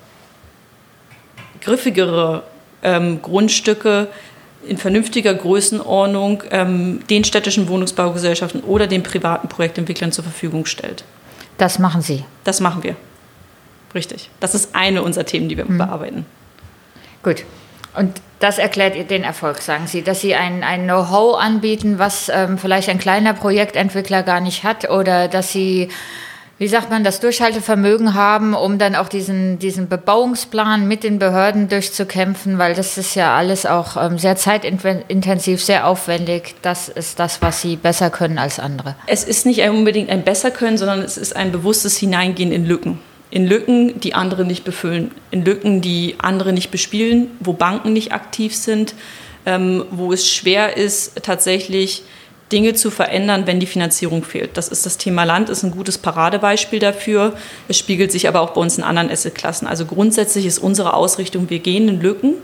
griffigere 1.60 2.44
ähm, 2.84 3.20
Grundstücke 3.20 4.08
in 4.68 4.78
vernünftiger 4.78 5.34
Größenordnung 5.34 6.44
ähm, 6.52 7.00
den 7.10 7.24
städtischen 7.24 7.68
Wohnungsbaugesellschaften 7.68 8.60
oder 8.62 8.86
den 8.86 9.02
privaten 9.02 9.48
Projektentwicklern 9.48 10.12
zur 10.12 10.22
Verfügung 10.22 10.66
stellt. 10.66 11.02
Das 11.58 11.80
machen 11.80 12.02
Sie. 12.02 12.24
Das 12.44 12.60
machen 12.60 12.84
wir. 12.84 12.94
Richtig. 13.92 14.30
Das 14.38 14.54
ist 14.54 14.76
eine 14.76 15.02
unserer 15.02 15.26
Themen, 15.26 15.48
die 15.48 15.56
wir 15.56 15.64
mhm. 15.64 15.78
bearbeiten. 15.78 16.26
Gut. 17.26 17.42
Und 17.96 18.20
das 18.38 18.58
erklärt 18.58 19.10
den 19.10 19.24
Erfolg, 19.24 19.60
sagen 19.60 19.88
Sie, 19.88 20.02
dass 20.02 20.20
Sie 20.20 20.36
ein, 20.36 20.62
ein 20.62 20.84
Know-how 20.84 21.36
anbieten, 21.40 21.98
was 21.98 22.28
ähm, 22.28 22.56
vielleicht 22.56 22.88
ein 22.88 22.98
kleiner 22.98 23.34
Projektentwickler 23.34 24.22
gar 24.22 24.40
nicht 24.40 24.62
hat 24.62 24.88
oder 24.88 25.26
dass 25.26 25.50
Sie 25.50 25.88
wie 26.58 26.68
sagt 26.68 26.88
man, 26.88 27.04
das 27.04 27.20
Durchhaltevermögen 27.20 28.14
haben, 28.14 28.54
um 28.54 28.78
dann 28.78 28.94
auch 28.94 29.08
diesen, 29.08 29.58
diesen 29.58 29.88
Bebauungsplan 29.88 30.88
mit 30.88 31.04
den 31.04 31.18
Behörden 31.18 31.68
durchzukämpfen, 31.68 32.58
weil 32.58 32.74
das 32.74 32.96
ist 32.96 33.14
ja 33.14 33.36
alles 33.36 33.66
auch 33.66 34.02
ähm, 34.02 34.18
sehr 34.18 34.36
zeitintensiv, 34.36 35.62
sehr 35.62 35.86
aufwendig. 35.86 36.54
Das 36.62 36.88
ist 36.88 37.18
das, 37.18 37.42
was 37.42 37.60
Sie 37.60 37.76
besser 37.76 38.08
können 38.08 38.38
als 38.38 38.58
andere. 38.58 38.94
Es 39.06 39.22
ist 39.24 39.44
nicht 39.44 39.60
unbedingt 39.68 40.08
ein 40.08 40.24
besser 40.24 40.50
können, 40.50 40.78
sondern 40.78 41.02
es 41.02 41.18
ist 41.18 41.36
ein 41.36 41.52
bewusstes 41.52 41.98
Hineingehen 41.98 42.52
in 42.52 42.64
Lücken. 42.64 43.00
In 43.30 43.46
Lücken, 43.46 44.00
die 44.00 44.14
andere 44.14 44.44
nicht 44.44 44.64
befüllen. 44.64 45.10
In 45.30 45.44
Lücken, 45.44 45.80
die 45.80 46.14
andere 46.18 46.52
nicht 46.52 46.70
bespielen, 46.70 47.28
wo 47.40 47.52
Banken 47.52 47.92
nicht 47.92 48.12
aktiv 48.12 48.54
sind, 48.54 48.94
ähm, 49.44 49.84
wo 49.90 50.12
es 50.12 50.30
schwer 50.30 50.76
ist, 50.76 51.22
tatsächlich 51.22 52.04
Dinge 52.52 52.74
zu 52.74 52.90
verändern, 52.90 53.46
wenn 53.46 53.58
die 53.58 53.66
Finanzierung 53.66 54.22
fehlt. 54.22 54.56
Das 54.56 54.68
ist 54.68 54.86
das 54.86 54.98
Thema 54.98 55.24
Land, 55.24 55.48
ist 55.50 55.64
ein 55.64 55.72
gutes 55.72 55.98
Paradebeispiel 55.98 56.78
dafür. 56.78 57.36
Es 57.66 57.76
spiegelt 57.76 58.12
sich 58.12 58.28
aber 58.28 58.40
auch 58.40 58.50
bei 58.50 58.60
uns 58.60 58.78
in 58.78 58.84
anderen 58.84 59.10
Assetklassen. 59.10 59.66
Also 59.66 59.84
grundsätzlich 59.84 60.46
ist 60.46 60.58
unsere 60.58 60.94
Ausrichtung, 60.94 61.50
wir 61.50 61.58
gehen 61.58 61.88
in 61.88 62.00
Lücken, 62.00 62.34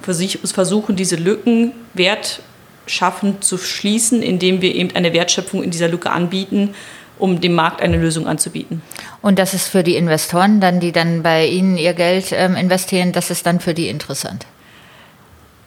versuchen 0.00 0.96
diese 0.96 1.14
Lücken 1.14 1.72
wertschaffend 1.94 3.44
zu 3.44 3.56
schließen, 3.56 4.20
indem 4.20 4.60
wir 4.62 4.74
eben 4.74 4.96
eine 4.96 5.12
Wertschöpfung 5.12 5.62
in 5.62 5.70
dieser 5.70 5.88
Lücke 5.88 6.10
anbieten 6.10 6.74
um 7.22 7.40
dem 7.40 7.54
Markt 7.54 7.80
eine 7.80 7.98
Lösung 7.98 8.26
anzubieten. 8.26 8.82
Und 9.22 9.38
das 9.38 9.54
ist 9.54 9.68
für 9.68 9.84
die 9.84 9.94
Investoren 9.94 10.60
dann, 10.60 10.80
die 10.80 10.90
dann 10.90 11.22
bei 11.22 11.46
Ihnen 11.46 11.76
ihr 11.76 11.94
Geld 11.94 12.32
ähm, 12.32 12.56
investieren, 12.56 13.12
das 13.12 13.30
ist 13.30 13.46
dann 13.46 13.60
für 13.60 13.74
die 13.74 13.86
interessant. 13.86 14.44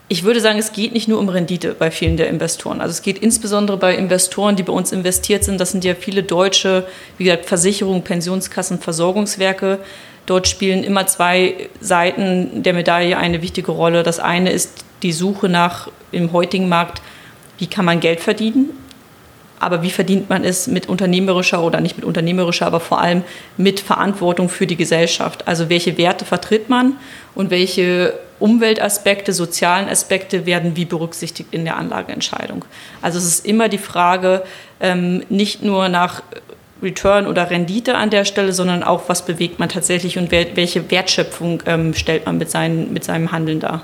Ich 0.10 0.24
würde 0.24 0.42
sagen, 0.42 0.60
es 0.60 0.74
geht 0.74 0.92
nicht 0.92 1.08
nur 1.08 1.18
um 1.18 1.30
Rendite 1.30 1.74
bei 1.74 1.92
vielen 1.92 2.18
der 2.18 2.28
Investoren. 2.28 2.82
Also 2.82 2.92
es 2.92 3.02
geht 3.02 3.20
insbesondere 3.20 3.78
bei 3.78 3.96
Investoren, 3.96 4.58
die 4.58 4.64
bei 4.64 4.74
uns 4.74 4.92
investiert 4.92 5.46
sind. 5.46 5.60
Das 5.60 5.72
sind 5.72 5.86
ja 5.86 5.96
viele 5.96 6.24
deutsche, 6.24 6.86
wie 7.18 7.24
gesagt, 7.24 7.46
Versicherungen, 7.46 8.04
Pensionskassen, 8.04 8.80
Versorgungswerke. 8.80 9.80
Dort 10.26 10.50
spielen 10.50 10.84
immer 10.84 11.08
zwei 11.08 11.70
Seiten 11.80 12.64
der 12.64 12.74
Medaille 12.74 13.18
eine 13.18 13.42
wichtige 13.42 13.72
Rolle. 13.72 14.04
Das 14.04 14.20
eine 14.20 14.52
ist 14.52 14.84
die 15.04 15.14
Suche 15.14 15.48
nach 15.48 15.90
im 16.12 16.34
heutigen 16.34 16.68
Markt, 16.68 17.02
wie 17.58 17.68
kann 17.68 17.86
man 17.86 18.02
Geld 18.02 18.20
verdienen 18.20 18.72
aber 19.60 19.82
wie 19.82 19.90
verdient 19.90 20.30
man 20.30 20.44
es 20.44 20.68
mit 20.68 20.88
unternehmerischer 20.90 21.64
oder 21.64 21.82
nicht 21.82 21.96
mit 21.98 22.06
unternehmerischer, 22.06 22.66
aber 22.68 22.80
vor 22.80 23.00
allem 23.02 23.24
mit 23.58 23.80
Verantwortung 23.80 24.50
für 24.50 24.68
die 24.68 24.76
Gesellschaft? 24.76 25.48
Also 25.48 25.70
welche 25.70 25.98
Werte 25.98 26.26
vertritt 26.26 26.70
man 26.70 26.98
und 27.36 27.50
welche 27.50 28.14
Umweltaspekte, 28.40 29.32
sozialen 29.32 29.88
Aspekte 29.88 30.46
werden 30.46 30.76
wie 30.76 30.86
berücksichtigt 30.86 31.50
in 31.52 31.64
der 31.64 31.78
Anlageentscheidung? 31.78 32.66
Also 33.02 33.18
es 33.18 33.26
ist 33.26 33.46
immer 33.46 33.70
die 33.70 33.78
Frage, 33.78 34.44
ähm, 34.82 35.24
nicht 35.30 35.64
nur 35.64 35.90
nach 35.90 36.22
Return 36.84 37.26
oder 37.26 37.50
Rendite 37.50 37.96
an 37.96 38.10
der 38.10 38.26
Stelle, 38.26 38.52
sondern 38.52 38.84
auch, 38.84 39.04
was 39.08 39.26
bewegt 39.26 39.60
man 39.60 39.70
tatsächlich 39.70 40.18
und 40.18 40.32
welche 40.32 40.92
Wertschöpfung 40.92 41.64
ähm, 41.66 41.94
stellt 41.94 42.26
man 42.26 42.38
mit, 42.38 42.52
seinen, 42.52 42.92
mit 42.94 43.04
seinem 43.04 43.32
Handeln 43.32 43.60
dar. 43.60 43.84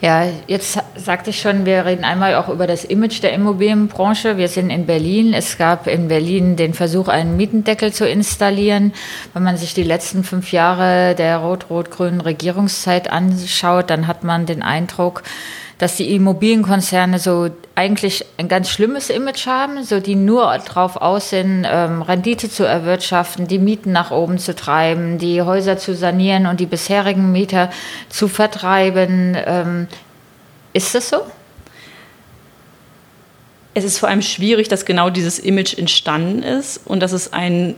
Ja, 0.00 0.26
jetzt 0.46 0.78
sagte 0.96 1.30
ich 1.30 1.40
schon, 1.40 1.64
wir 1.64 1.86
reden 1.86 2.04
einmal 2.04 2.34
auch 2.34 2.48
über 2.48 2.66
das 2.66 2.84
Image 2.84 3.22
der 3.22 3.32
Immobilienbranche. 3.32 4.36
Wir 4.36 4.48
sind 4.48 4.70
in 4.70 4.86
Berlin. 4.86 5.32
Es 5.32 5.56
gab 5.56 5.86
in 5.86 6.08
Berlin 6.08 6.56
den 6.56 6.74
Versuch, 6.74 7.08
einen 7.08 7.36
Mietendeckel 7.36 7.92
zu 7.92 8.06
installieren. 8.06 8.92
Wenn 9.32 9.44
man 9.44 9.56
sich 9.56 9.72
die 9.72 9.82
letzten 9.82 10.24
fünf 10.24 10.52
Jahre 10.52 11.14
der 11.14 11.38
rot-rot-grünen 11.38 12.20
Regierungszeit 12.20 13.10
anschaut, 13.10 13.88
dann 13.88 14.06
hat 14.06 14.24
man 14.24 14.46
den 14.46 14.62
Eindruck, 14.62 15.22
dass 15.84 15.96
die 15.96 16.14
Immobilienkonzerne 16.14 17.18
so 17.18 17.50
eigentlich 17.74 18.24
ein 18.38 18.48
ganz 18.48 18.70
schlimmes 18.70 19.10
Image 19.10 19.44
haben, 19.44 19.84
so 19.84 20.00
die 20.00 20.14
nur 20.14 20.56
darauf 20.64 20.96
aus 20.96 21.28
sind, 21.28 21.66
ähm, 21.70 22.00
Rendite 22.00 22.48
zu 22.48 22.64
erwirtschaften, 22.64 23.48
die 23.48 23.58
Mieten 23.58 23.92
nach 23.92 24.10
oben 24.10 24.38
zu 24.38 24.54
treiben, 24.54 25.18
die 25.18 25.42
Häuser 25.42 25.76
zu 25.76 25.94
sanieren 25.94 26.46
und 26.46 26.58
die 26.58 26.64
bisherigen 26.64 27.32
Mieter 27.32 27.68
zu 28.08 28.28
vertreiben. 28.28 29.36
Ähm, 29.44 29.86
ist 30.72 30.94
das 30.94 31.10
so? 31.10 31.18
Es 33.74 33.84
ist 33.84 33.98
vor 33.98 34.08
allem 34.08 34.22
schwierig, 34.22 34.68
dass 34.68 34.86
genau 34.86 35.10
dieses 35.10 35.38
Image 35.38 35.76
entstanden 35.76 36.42
ist 36.42 36.80
und 36.86 37.00
dass 37.00 37.12
es 37.12 37.34
ein 37.34 37.74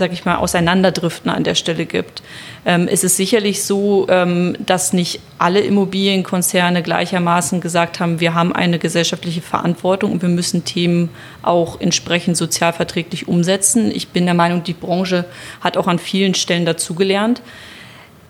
sag 0.00 0.12
ich 0.12 0.24
mal, 0.24 0.36
Auseinanderdriften 0.36 1.30
an 1.30 1.44
der 1.44 1.54
Stelle 1.54 1.86
gibt. 1.86 2.22
Ähm, 2.66 2.88
es 2.90 3.04
ist 3.04 3.16
sicherlich 3.16 3.62
so, 3.62 4.06
ähm, 4.08 4.56
dass 4.58 4.92
nicht 4.92 5.20
alle 5.38 5.60
Immobilienkonzerne 5.60 6.82
gleichermaßen 6.82 7.60
gesagt 7.60 8.00
haben, 8.00 8.18
wir 8.18 8.34
haben 8.34 8.52
eine 8.52 8.78
gesellschaftliche 8.78 9.42
Verantwortung 9.42 10.10
und 10.10 10.22
wir 10.22 10.30
müssen 10.30 10.64
Themen 10.64 11.10
auch 11.42 11.80
entsprechend 11.80 12.36
sozialverträglich 12.36 13.28
umsetzen. 13.28 13.92
Ich 13.94 14.08
bin 14.08 14.24
der 14.24 14.34
Meinung, 14.34 14.64
die 14.64 14.72
Branche 14.72 15.26
hat 15.60 15.76
auch 15.76 15.86
an 15.86 15.98
vielen 15.98 16.34
Stellen 16.34 16.64
dazugelernt. 16.64 17.42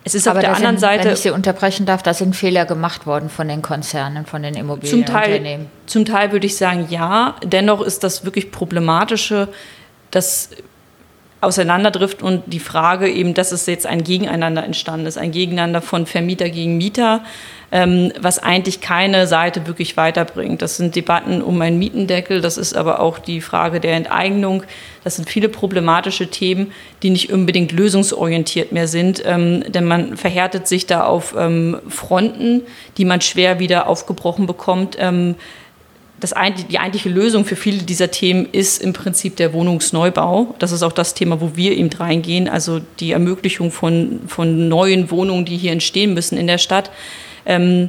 Es 0.02 0.14
ist 0.14 0.26
Aber 0.26 0.38
auf 0.38 0.44
der 0.44 0.56
anderen 0.56 0.76
sind, 0.76 0.80
Seite. 0.80 1.04
Wenn 1.04 1.12
ich 1.12 1.20
Sie 1.20 1.30
unterbrechen 1.30 1.86
darf, 1.86 2.02
da 2.02 2.14
sind 2.14 2.34
Fehler 2.34 2.64
gemacht 2.64 3.06
worden 3.06 3.28
von 3.28 3.46
den 3.46 3.62
Konzernen, 3.62 4.26
von 4.26 4.42
den 4.42 4.54
Immobilienunternehmen. 4.54 5.68
Zum 5.86 6.04
Teil, 6.04 6.10
zum 6.10 6.14
Teil 6.16 6.32
würde 6.32 6.46
ich 6.46 6.56
sagen, 6.56 6.86
ja. 6.90 7.36
Dennoch 7.44 7.80
ist 7.80 8.02
das 8.02 8.24
wirklich 8.24 8.50
Problematische, 8.50 9.48
dass 10.10 10.50
auseinanderdriftet 11.40 12.22
und 12.22 12.42
die 12.46 12.60
Frage 12.60 13.08
eben, 13.08 13.32
dass 13.32 13.52
es 13.52 13.64
jetzt 13.66 13.86
ein 13.86 14.04
Gegeneinander 14.04 14.62
entstanden 14.62 15.06
ist, 15.06 15.16
ein 15.16 15.32
Gegeneinander 15.32 15.80
von 15.80 16.04
Vermieter 16.04 16.50
gegen 16.50 16.76
Mieter, 16.76 17.24
ähm, 17.72 18.12
was 18.20 18.38
eigentlich 18.38 18.82
keine 18.82 19.26
Seite 19.26 19.66
wirklich 19.66 19.96
weiterbringt. 19.96 20.60
Das 20.60 20.76
sind 20.76 20.96
Debatten 20.96 21.40
um 21.40 21.60
einen 21.62 21.78
Mietendeckel, 21.78 22.42
das 22.42 22.58
ist 22.58 22.76
aber 22.76 23.00
auch 23.00 23.18
die 23.18 23.40
Frage 23.40 23.80
der 23.80 23.94
Enteignung. 23.94 24.64
Das 25.02 25.16
sind 25.16 25.30
viele 25.30 25.48
problematische 25.48 26.28
Themen, 26.28 26.72
die 27.02 27.08
nicht 27.08 27.32
unbedingt 27.32 27.72
lösungsorientiert 27.72 28.72
mehr 28.72 28.88
sind, 28.88 29.22
ähm, 29.24 29.64
denn 29.66 29.86
man 29.86 30.18
verhärtet 30.18 30.68
sich 30.68 30.86
da 30.86 31.04
auf 31.04 31.34
ähm, 31.38 31.78
Fronten, 31.88 32.62
die 32.98 33.06
man 33.06 33.22
schwer 33.22 33.58
wieder 33.58 33.86
aufgebrochen 33.86 34.46
bekommt. 34.46 34.98
Das 36.20 36.34
die 36.68 36.78
eigentliche 36.78 37.08
Lösung 37.08 37.44
für 37.44 37.56
viele 37.56 37.78
dieser 37.78 38.10
Themen 38.10 38.46
ist 38.52 38.82
im 38.82 38.92
Prinzip 38.92 39.36
der 39.36 39.52
Wohnungsneubau. 39.52 40.54
Das 40.58 40.70
ist 40.70 40.82
auch 40.82 40.92
das 40.92 41.14
Thema, 41.14 41.40
wo 41.40 41.52
wir 41.56 41.76
eben 41.76 41.90
reingehen, 41.90 42.48
also 42.48 42.80
die 43.00 43.12
Ermöglichung 43.12 43.72
von, 43.72 44.20
von 44.26 44.68
neuen 44.68 45.10
Wohnungen, 45.10 45.46
die 45.46 45.56
hier 45.56 45.72
entstehen 45.72 46.12
müssen 46.14 46.36
in 46.36 46.46
der 46.46 46.58
Stadt. 46.58 46.90
Ähm, 47.46 47.88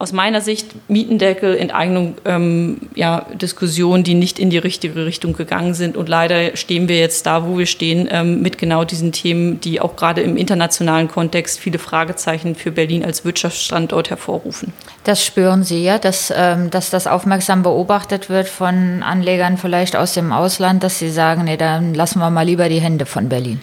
aus 0.00 0.12
meiner 0.12 0.40
Sicht 0.40 0.74
Mietendeckel, 0.88 1.54
Enteignung, 1.58 2.14
ähm, 2.24 2.78
ja, 2.94 3.26
Diskussionen, 3.34 4.02
die 4.02 4.14
nicht 4.14 4.38
in 4.38 4.48
die 4.48 4.56
richtige 4.56 5.04
Richtung 5.04 5.34
gegangen 5.34 5.74
sind. 5.74 5.94
Und 5.94 6.08
leider 6.08 6.56
stehen 6.56 6.88
wir 6.88 6.98
jetzt 6.98 7.26
da, 7.26 7.46
wo 7.46 7.58
wir 7.58 7.66
stehen, 7.66 8.08
ähm, 8.10 8.40
mit 8.40 8.56
genau 8.56 8.84
diesen 8.84 9.12
Themen, 9.12 9.60
die 9.60 9.78
auch 9.78 9.96
gerade 9.96 10.22
im 10.22 10.38
internationalen 10.38 11.08
Kontext 11.08 11.60
viele 11.60 11.78
Fragezeichen 11.78 12.54
für 12.54 12.70
Berlin 12.72 13.04
als 13.04 13.26
Wirtschaftsstandort 13.26 14.08
hervorrufen. 14.08 14.72
Das 15.04 15.22
spüren 15.22 15.64
Sie 15.64 15.84
ja, 15.84 15.98
dass, 15.98 16.32
ähm, 16.34 16.70
dass 16.70 16.88
das 16.88 17.06
aufmerksam 17.06 17.62
beobachtet 17.62 18.30
wird 18.30 18.48
von 18.48 19.02
Anlegern 19.02 19.58
vielleicht 19.58 19.96
aus 19.96 20.14
dem 20.14 20.32
Ausland, 20.32 20.82
dass 20.82 20.98
sie 20.98 21.10
sagen, 21.10 21.44
nee, 21.44 21.58
dann 21.58 21.92
lassen 21.92 22.20
wir 22.20 22.30
mal 22.30 22.46
lieber 22.46 22.70
die 22.70 22.80
Hände 22.80 23.04
von 23.04 23.28
Berlin. 23.28 23.60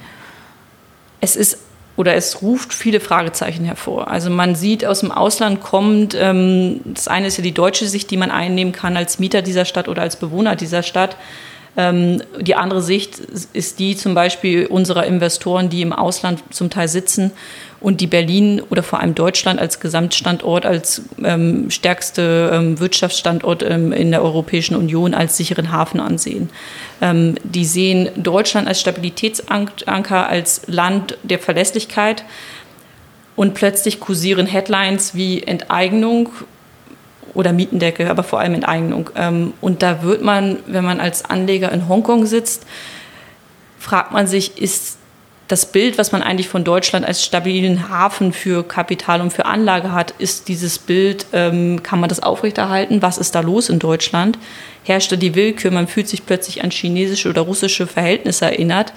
Es 1.20 1.36
ist 1.36 1.58
oder 1.98 2.16
es 2.16 2.42
ruft 2.42 2.74
viele 2.74 3.00
Fragezeichen 3.00 3.66
hervor. 3.66 4.08
Also 4.10 4.30
man 4.30 4.56
sieht 4.56 4.86
aus 4.86 5.01
dem 5.01 5.12
Ausland 5.12 5.62
kommt, 5.62 6.16
ähm, 6.18 6.80
das 6.86 7.08
eine 7.08 7.27
ist 7.27 7.38
ja 7.38 7.44
die 7.44 7.54
deutsche 7.54 7.88
Sicht, 7.88 8.10
die 8.12 8.18
man 8.18 8.32
einnehmen 8.32 8.72
kann 8.72 8.96
als 8.96 9.20
Mieter 9.20 9.42
dieser 9.42 9.66
Stadt 9.66 9.89
oder 9.89 10.04
als 10.04 10.16
Bewohner 10.16 10.56
dieser 10.56 10.84
Stadt. 10.84 11.18
Ähm, 11.75 12.22
die 12.39 12.56
andere 12.56 12.82
Sicht 12.82 13.20
ist 13.20 13.80
die 13.80 13.98
zum 13.98 14.13
Beispiel 14.13 14.68
unserer 14.68 15.06
Investoren, 15.06 15.70
die 15.70 15.82
im 15.82 15.92
Ausland 15.92 16.44
zum 16.51 16.70
Teil 16.70 16.88
sitzen 16.88 17.32
und 17.79 18.01
die 18.01 18.07
Berlin 18.07 18.62
oder 18.69 18.81
vor 18.81 19.00
allem 19.00 19.13
Deutschland 19.13 19.60
als 19.60 19.79
Gesamtstandort, 19.79 20.65
als 20.65 21.03
ähm, 21.24 21.69
stärkste 21.69 22.51
ähm, 22.53 22.79
Wirtschaftsstandort 22.79 23.63
ähm, 23.63 23.91
in 23.91 24.12
der 24.12 24.24
Europäischen 24.24 24.75
Union 24.75 25.13
als 25.13 25.38
sicheren 25.38 25.72
Hafen 25.72 26.00
ansehen. 26.00 26.50
Ähm, 27.01 27.36
die 27.43 27.65
sehen 27.65 28.10
Deutschland 28.15 28.67
als 28.67 28.81
Stabilitätsanker, 28.81 30.27
als 30.27 30.62
Land 30.67 31.17
der 31.24 31.39
Verlässlichkeit 31.39 32.24
und 33.36 33.53
plötzlich 33.53 34.00
kursieren 34.00 34.48
Headlines 34.48 35.13
wie 35.13 35.43
Enteignung 35.43 36.29
oder 37.36 37.53
Mietendecke, 37.53 38.10
aber 38.10 38.24
vor 38.24 38.39
allem 38.39 38.55
Enteignung. 38.55 39.12
Ähm, 39.15 39.53
und 39.62 39.84
da 39.84 40.01
wird 40.01 40.24
man, 40.24 40.57
wenn 40.65 40.84
man 40.84 41.00
als 41.00 41.24
Anleger 41.25 41.72
in 41.72 41.88
Hongkong 41.88 42.25
sitzt, 42.25 42.65
fragt 43.77 44.12
man 44.12 44.25
sich, 44.25 44.60
ist 44.60 44.97
das 45.48 45.66
Bild, 45.72 45.98
was 45.98 46.12
man 46.12 46.22
eigentlich 46.22 46.50
von 46.50 46.63
Deutschland 46.63 47.06
als 47.06 47.24
stabilen 47.24 47.89
Hafen 47.89 48.34
für 48.34 48.68
Kapital 48.68 49.22
und 49.22 49.32
für 49.32 49.46
Anlage 49.46 49.94
hat, 49.94 50.12
ist 50.18 50.50
dieses 50.50 50.77
Bild, 50.77 51.25
ähm, 51.32 51.84
kann 51.84 52.00
man 52.00 52.10
das 52.10 52.22
aufrechterhalten? 52.22 53.01
Was 53.01 53.18
ist 53.18 53.34
da 53.34 53.39
los 53.39 53.70
in 53.70 53.80
Deutschland? 53.80 54.38
Herrscht 54.84 55.12
da 55.12 55.16
die 55.16 55.36
Willkür? 55.36 55.72
Man 55.72 55.88
fühlt 55.88 56.10
sich 56.10 56.25
plötzlich 56.25 56.63
an 56.63 56.72
chinesische 56.72 57.30
oder 57.30 57.42
russische 57.42 57.88
Verhältnisse 57.88 58.46
erinnert. 58.46 58.92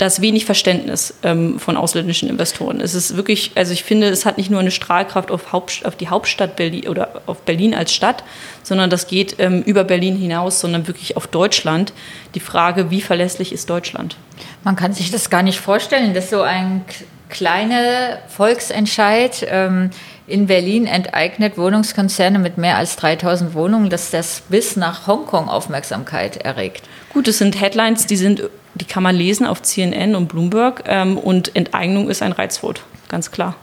Da 0.00 0.06
ist 0.06 0.22
wenig 0.22 0.46
Verständnis 0.46 1.12
ähm, 1.22 1.58
von 1.58 1.76
ausländischen 1.76 2.30
Investoren. 2.30 2.80
Es 2.80 2.94
ist 2.94 3.16
wirklich, 3.16 3.52
also 3.54 3.74
ich 3.74 3.84
finde, 3.84 4.08
es 4.08 4.24
hat 4.24 4.38
nicht 4.38 4.48
nur 4.48 4.60
eine 4.60 4.70
Strahlkraft 4.70 5.30
auf, 5.30 5.52
Haupt, 5.52 5.84
auf 5.84 5.94
die 5.94 6.08
Hauptstadt 6.08 6.56
Berlin 6.56 6.88
oder 6.88 7.20
auf 7.26 7.42
Berlin 7.42 7.74
als 7.74 7.92
Stadt, 7.92 8.24
sondern 8.62 8.88
das 8.88 9.08
geht 9.08 9.36
ähm, 9.38 9.60
über 9.60 9.84
Berlin 9.84 10.16
hinaus, 10.16 10.58
sondern 10.58 10.86
wirklich 10.86 11.18
auf 11.18 11.26
Deutschland. 11.26 11.92
Die 12.34 12.40
Frage, 12.40 12.90
wie 12.90 13.02
verlässlich 13.02 13.52
ist 13.52 13.68
Deutschland? 13.68 14.16
Man 14.64 14.74
kann 14.74 14.94
sich 14.94 15.10
das 15.10 15.28
gar 15.28 15.42
nicht 15.42 15.60
vorstellen, 15.60 16.14
dass 16.14 16.30
so 16.30 16.40
ein 16.40 16.82
kleiner 17.28 18.20
Volksentscheid 18.28 19.46
ähm, 19.50 19.90
in 20.26 20.46
Berlin 20.46 20.86
enteignet 20.86 21.58
Wohnungskonzerne 21.58 22.38
mit 22.38 22.56
mehr 22.56 22.76
als 22.76 22.96
3000 22.96 23.52
Wohnungen, 23.52 23.90
dass 23.90 24.10
das 24.10 24.44
bis 24.48 24.76
nach 24.76 25.06
Hongkong 25.06 25.48
Aufmerksamkeit 25.48 26.38
erregt. 26.38 26.84
Gut, 27.12 27.26
es 27.28 27.38
sind 27.38 27.60
Headlines, 27.60 28.06
die 28.06 28.16
sind, 28.16 28.42
die 28.80 28.84
kann 28.84 29.02
man 29.02 29.14
lesen 29.14 29.46
auf 29.46 29.62
CNN 29.62 30.14
und 30.14 30.28
Bloomberg 30.28 30.84
ähm, 30.86 31.18
und 31.18 31.54
Enteignung 31.54 32.08
ist 32.08 32.22
ein 32.22 32.32
Reizwort, 32.32 32.82
ganz 33.08 33.30
klar. 33.30 33.54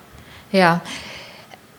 Ja. 0.52 0.82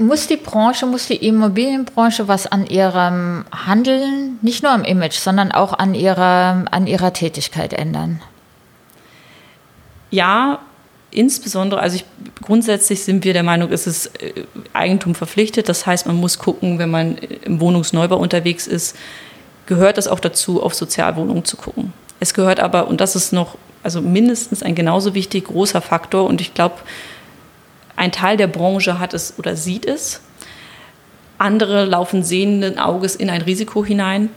Muss 0.00 0.28
die 0.28 0.36
Branche, 0.36 0.86
muss 0.86 1.08
die 1.08 1.16
Immobilienbranche 1.16 2.28
was 2.28 2.46
an 2.46 2.66
ihrem 2.66 3.44
Handeln, 3.66 4.38
nicht 4.42 4.62
nur 4.62 4.70
am 4.70 4.84
Image, 4.84 5.16
sondern 5.16 5.50
auch 5.50 5.72
an 5.72 5.94
ihrer, 5.94 6.66
an 6.70 6.86
ihrer 6.86 7.12
Tätigkeit 7.12 7.72
ändern? 7.72 8.20
ja, 10.10 10.60
insbesondere, 11.10 11.80
also 11.80 11.96
ich, 11.96 12.04
grundsätzlich 12.42 13.02
sind 13.04 13.24
wir 13.24 13.32
der 13.32 13.42
Meinung, 13.42 13.72
es 13.72 13.86
ist 13.86 14.22
äh, 14.22 14.44
Eigentum 14.72 15.14
verpflichtet. 15.14 15.68
Das 15.68 15.86
heißt, 15.86 16.06
man 16.06 16.16
muss 16.16 16.38
gucken, 16.38 16.78
wenn 16.78 16.90
man 16.90 17.16
im 17.18 17.60
Wohnungsneubau 17.60 18.16
unterwegs 18.16 18.66
ist, 18.66 18.96
gehört 19.66 19.98
es 19.98 20.08
auch 20.08 20.20
dazu, 20.20 20.62
auf 20.62 20.74
Sozialwohnungen 20.74 21.44
zu 21.44 21.56
gucken. 21.56 21.92
Es 22.20 22.34
gehört 22.34 22.60
aber, 22.60 22.88
und 22.88 23.00
das 23.00 23.16
ist 23.16 23.32
noch 23.32 23.56
also 23.82 24.00
mindestens 24.00 24.62
ein 24.62 24.74
genauso 24.74 25.14
wichtig 25.14 25.44
großer 25.44 25.80
Faktor, 25.80 26.24
und 26.24 26.40
ich 26.40 26.54
glaube, 26.54 26.76
ein 27.96 28.12
Teil 28.12 28.36
der 28.36 28.46
Branche 28.46 28.98
hat 28.98 29.14
es 29.14 29.34
oder 29.38 29.56
sieht 29.56 29.86
es. 29.86 30.20
Andere 31.36 31.84
laufen 31.84 32.22
sehenden 32.22 32.78
Auges 32.78 33.16
in 33.16 33.30
ein 33.30 33.42
Risiko 33.42 33.84
hinein. 33.84 34.30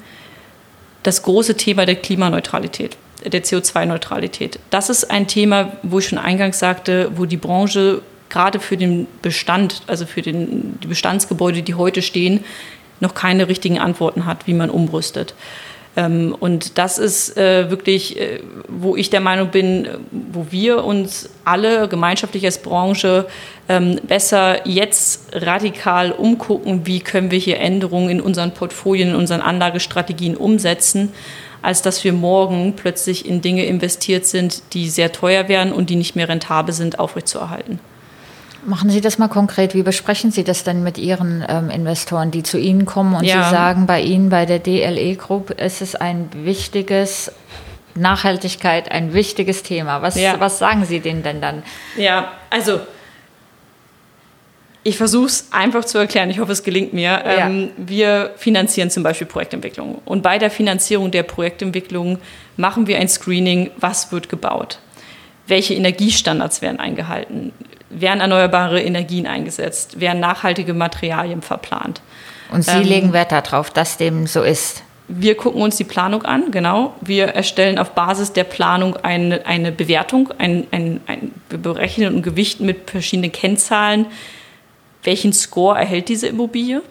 Das 1.03 1.23
große 1.23 1.57
Thema 1.57 1.85
der 1.85 1.95
Klimaneutralität, 1.95 2.97
der 3.25 3.43
CO2-Neutralität. 3.43 4.59
Das 4.69 4.89
ist 4.89 5.09
ein 5.09 5.27
Thema, 5.27 5.73
wo 5.83 5.99
ich 5.99 6.07
schon 6.07 6.19
eingangs 6.19 6.59
sagte, 6.59 7.11
wo 7.15 7.25
die 7.25 7.37
Branche 7.37 8.01
gerade 8.29 8.59
für 8.59 8.77
den 8.77 9.07
Bestand, 9.21 9.81
also 9.87 10.05
für 10.05 10.21
den, 10.21 10.79
die 10.81 10.87
Bestandsgebäude, 10.87 11.63
die 11.63 11.75
heute 11.75 12.01
stehen, 12.01 12.43
noch 12.99 13.13
keine 13.13 13.47
richtigen 13.47 13.79
Antworten 13.79 14.25
hat, 14.25 14.47
wie 14.47 14.53
man 14.53 14.69
umrüstet. 14.69 15.33
Ähm, 15.95 16.35
und 16.39 16.77
das 16.77 16.97
ist 16.97 17.37
äh, 17.37 17.69
wirklich, 17.69 18.19
äh, 18.19 18.39
wo 18.67 18.95
ich 18.95 19.09
der 19.09 19.19
Meinung 19.19 19.49
bin, 19.49 19.87
wo 20.11 20.47
wir 20.49 20.83
uns 20.85 21.29
alle 21.43 21.89
gemeinschaftlich 21.89 22.45
als 22.45 22.61
Branche 22.61 23.27
ähm, 23.67 23.99
besser 24.07 24.65
jetzt 24.67 25.35
radikal 25.35 26.11
umgucken, 26.11 26.85
wie 26.85 27.01
können 27.01 27.29
wir 27.29 27.39
hier 27.39 27.59
Änderungen 27.59 28.09
in 28.09 28.21
unseren 28.21 28.53
Portfolien, 28.53 29.09
in 29.09 29.15
unseren 29.15 29.41
Anlagestrategien 29.41 30.37
umsetzen, 30.37 31.11
als 31.61 31.81
dass 31.81 32.03
wir 32.03 32.13
morgen 32.13 32.73
plötzlich 32.75 33.25
in 33.27 33.41
Dinge 33.41 33.65
investiert 33.65 34.25
sind, 34.25 34.63
die 34.73 34.89
sehr 34.89 35.11
teuer 35.11 35.49
werden 35.49 35.73
und 35.73 35.89
die 35.89 35.95
nicht 35.97 36.15
mehr 36.15 36.29
rentabel 36.29 36.73
sind, 36.73 36.99
aufrechtzuerhalten. 36.99 37.79
Machen 38.63 38.89
Sie 38.89 39.01
das 39.01 39.17
mal 39.17 39.27
konkret. 39.27 39.73
Wie 39.73 39.81
besprechen 39.81 40.31
Sie 40.31 40.43
das 40.43 40.63
denn 40.63 40.83
mit 40.83 40.97
Ihren 40.97 41.43
ähm, 41.47 41.69
Investoren, 41.69 42.31
die 42.31 42.43
zu 42.43 42.59
Ihnen 42.59 42.85
kommen 42.85 43.15
und 43.15 43.23
ja. 43.23 43.43
Sie 43.43 43.49
sagen, 43.49 43.87
bei 43.87 44.01
Ihnen, 44.01 44.29
bei 44.29 44.45
der 44.45 44.59
DLE 44.59 45.15
Group, 45.15 45.49
ist 45.51 45.81
es 45.81 45.95
ein 45.95 46.29
wichtiges 46.33 47.31
Nachhaltigkeit, 47.95 48.91
ein 48.91 49.13
wichtiges 49.13 49.63
Thema. 49.63 50.01
Was, 50.01 50.15
ja. 50.15 50.39
was 50.39 50.59
sagen 50.59 50.85
Sie 50.85 50.99
denen 50.99 51.23
denn 51.23 51.41
dann? 51.41 51.63
Ja, 51.97 52.31
also 52.49 52.79
ich 54.83 54.97
versuche 54.97 55.27
es 55.27 55.47
einfach 55.51 55.85
zu 55.85 55.97
erklären. 55.97 56.29
Ich 56.29 56.39
hoffe, 56.39 56.51
es 56.51 56.63
gelingt 56.63 56.93
mir. 56.93 57.03
Ja. 57.11 57.47
Ähm, 57.47 57.69
wir 57.77 58.31
finanzieren 58.37 58.89
zum 58.89 59.03
Beispiel 59.03 59.27
Projektentwicklung. 59.27 60.01
Und 60.05 60.23
bei 60.23 60.37
der 60.37 60.49
Finanzierung 60.49 61.11
der 61.11 61.23
Projektentwicklung 61.23 62.19
machen 62.57 62.87
wir 62.87 62.97
ein 62.97 63.07
Screening, 63.07 63.71
was 63.77 64.11
wird 64.11 64.29
gebaut. 64.29 64.79
Welche 65.47 65.73
Energiestandards 65.73 66.61
werden 66.61 66.79
eingehalten? 66.79 67.51
Werden 67.91 68.21
erneuerbare 68.21 68.81
Energien 68.81 69.27
eingesetzt, 69.27 69.99
werden 69.99 70.19
nachhaltige 70.19 70.73
Materialien 70.73 71.41
verplant. 71.41 72.01
Und 72.51 72.63
Sie 72.63 72.71
ähm, 72.71 72.83
legen 72.83 73.13
Wert 73.13 73.31
darauf, 73.31 73.69
dass 73.69 73.97
dem 73.97 74.27
so 74.27 74.41
ist. 74.43 74.83
Wir 75.07 75.35
gucken 75.35 75.61
uns 75.61 75.75
die 75.75 75.83
Planung 75.83 76.23
an, 76.23 76.51
genau. 76.51 76.95
Wir 77.01 77.27
erstellen 77.27 77.77
auf 77.77 77.91
Basis 77.91 78.31
der 78.31 78.45
Planung 78.45 78.95
eine, 78.97 79.45
eine 79.45 79.71
Bewertung, 79.71 80.29
ein, 80.37 80.67
ein, 80.71 81.01
ein, 81.07 81.33
wir 81.49 81.57
berechnen 81.57 82.15
und 82.15 82.21
gewichten 82.21 82.65
mit 82.65 82.89
verschiedenen 82.89 83.31
Kennzahlen, 83.31 84.05
welchen 85.03 85.33
Score 85.33 85.77
erhält 85.77 86.07
diese 86.07 86.27
Immobilie. 86.27 86.81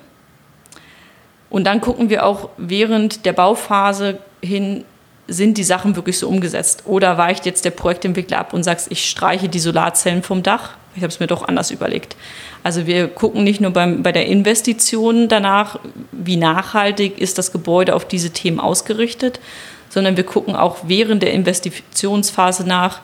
Und 1.48 1.64
dann 1.64 1.80
gucken 1.80 2.10
wir 2.10 2.26
auch 2.26 2.50
während 2.58 3.24
der 3.24 3.32
Bauphase 3.32 4.18
hin, 4.42 4.84
sind 5.26 5.58
die 5.58 5.64
Sachen 5.64 5.96
wirklich 5.96 6.18
so 6.18 6.28
umgesetzt? 6.28 6.82
Oder 6.86 7.16
weicht 7.16 7.46
jetzt 7.46 7.64
der 7.64 7.70
Projektentwickler 7.70 8.38
ab 8.38 8.52
und 8.52 8.64
sagt, 8.64 8.86
ich 8.90 9.08
streiche 9.08 9.48
die 9.48 9.60
Solarzellen 9.60 10.22
vom 10.22 10.42
Dach? 10.42 10.76
Ich 10.96 11.02
habe 11.02 11.12
es 11.12 11.20
mir 11.20 11.28
doch 11.28 11.46
anders 11.46 11.70
überlegt. 11.70 12.16
Also 12.62 12.86
wir 12.86 13.08
gucken 13.08 13.44
nicht 13.44 13.60
nur 13.60 13.70
beim, 13.70 14.02
bei 14.02 14.12
der 14.12 14.26
Investition 14.26 15.28
danach, 15.28 15.78
wie 16.10 16.36
nachhaltig 16.36 17.18
ist 17.18 17.38
das 17.38 17.52
Gebäude 17.52 17.94
auf 17.94 18.06
diese 18.06 18.30
Themen 18.30 18.58
ausgerichtet, 18.58 19.40
sondern 19.88 20.16
wir 20.16 20.24
gucken 20.24 20.56
auch 20.56 20.78
während 20.84 21.22
der 21.22 21.32
Investitionsphase 21.32 22.66
nach, 22.66 23.00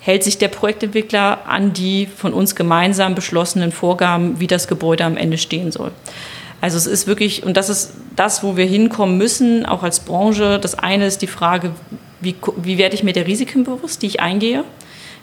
hält 0.00 0.22
sich 0.22 0.36
der 0.36 0.48
Projektentwickler 0.48 1.46
an 1.46 1.72
die 1.72 2.06
von 2.06 2.34
uns 2.34 2.54
gemeinsam 2.54 3.14
beschlossenen 3.14 3.72
Vorgaben, 3.72 4.38
wie 4.38 4.46
das 4.46 4.68
Gebäude 4.68 5.04
am 5.04 5.16
Ende 5.16 5.38
stehen 5.38 5.72
soll. 5.72 5.92
Also 6.60 6.76
es 6.76 6.86
ist 6.86 7.06
wirklich, 7.06 7.42
und 7.42 7.56
das 7.56 7.68
ist 7.70 7.92
das, 8.16 8.42
wo 8.42 8.56
wir 8.56 8.66
hinkommen 8.66 9.16
müssen, 9.16 9.64
auch 9.66 9.82
als 9.82 10.00
Branche. 10.00 10.58
Das 10.58 10.78
eine 10.78 11.06
ist 11.06 11.22
die 11.22 11.26
Frage, 11.26 11.72
wie, 12.20 12.34
wie 12.56 12.78
werde 12.78 12.94
ich 12.94 13.02
mir 13.02 13.12
der 13.12 13.26
Risiken 13.26 13.64
bewusst, 13.64 14.02
die 14.02 14.06
ich 14.06 14.20
eingehe? 14.20 14.64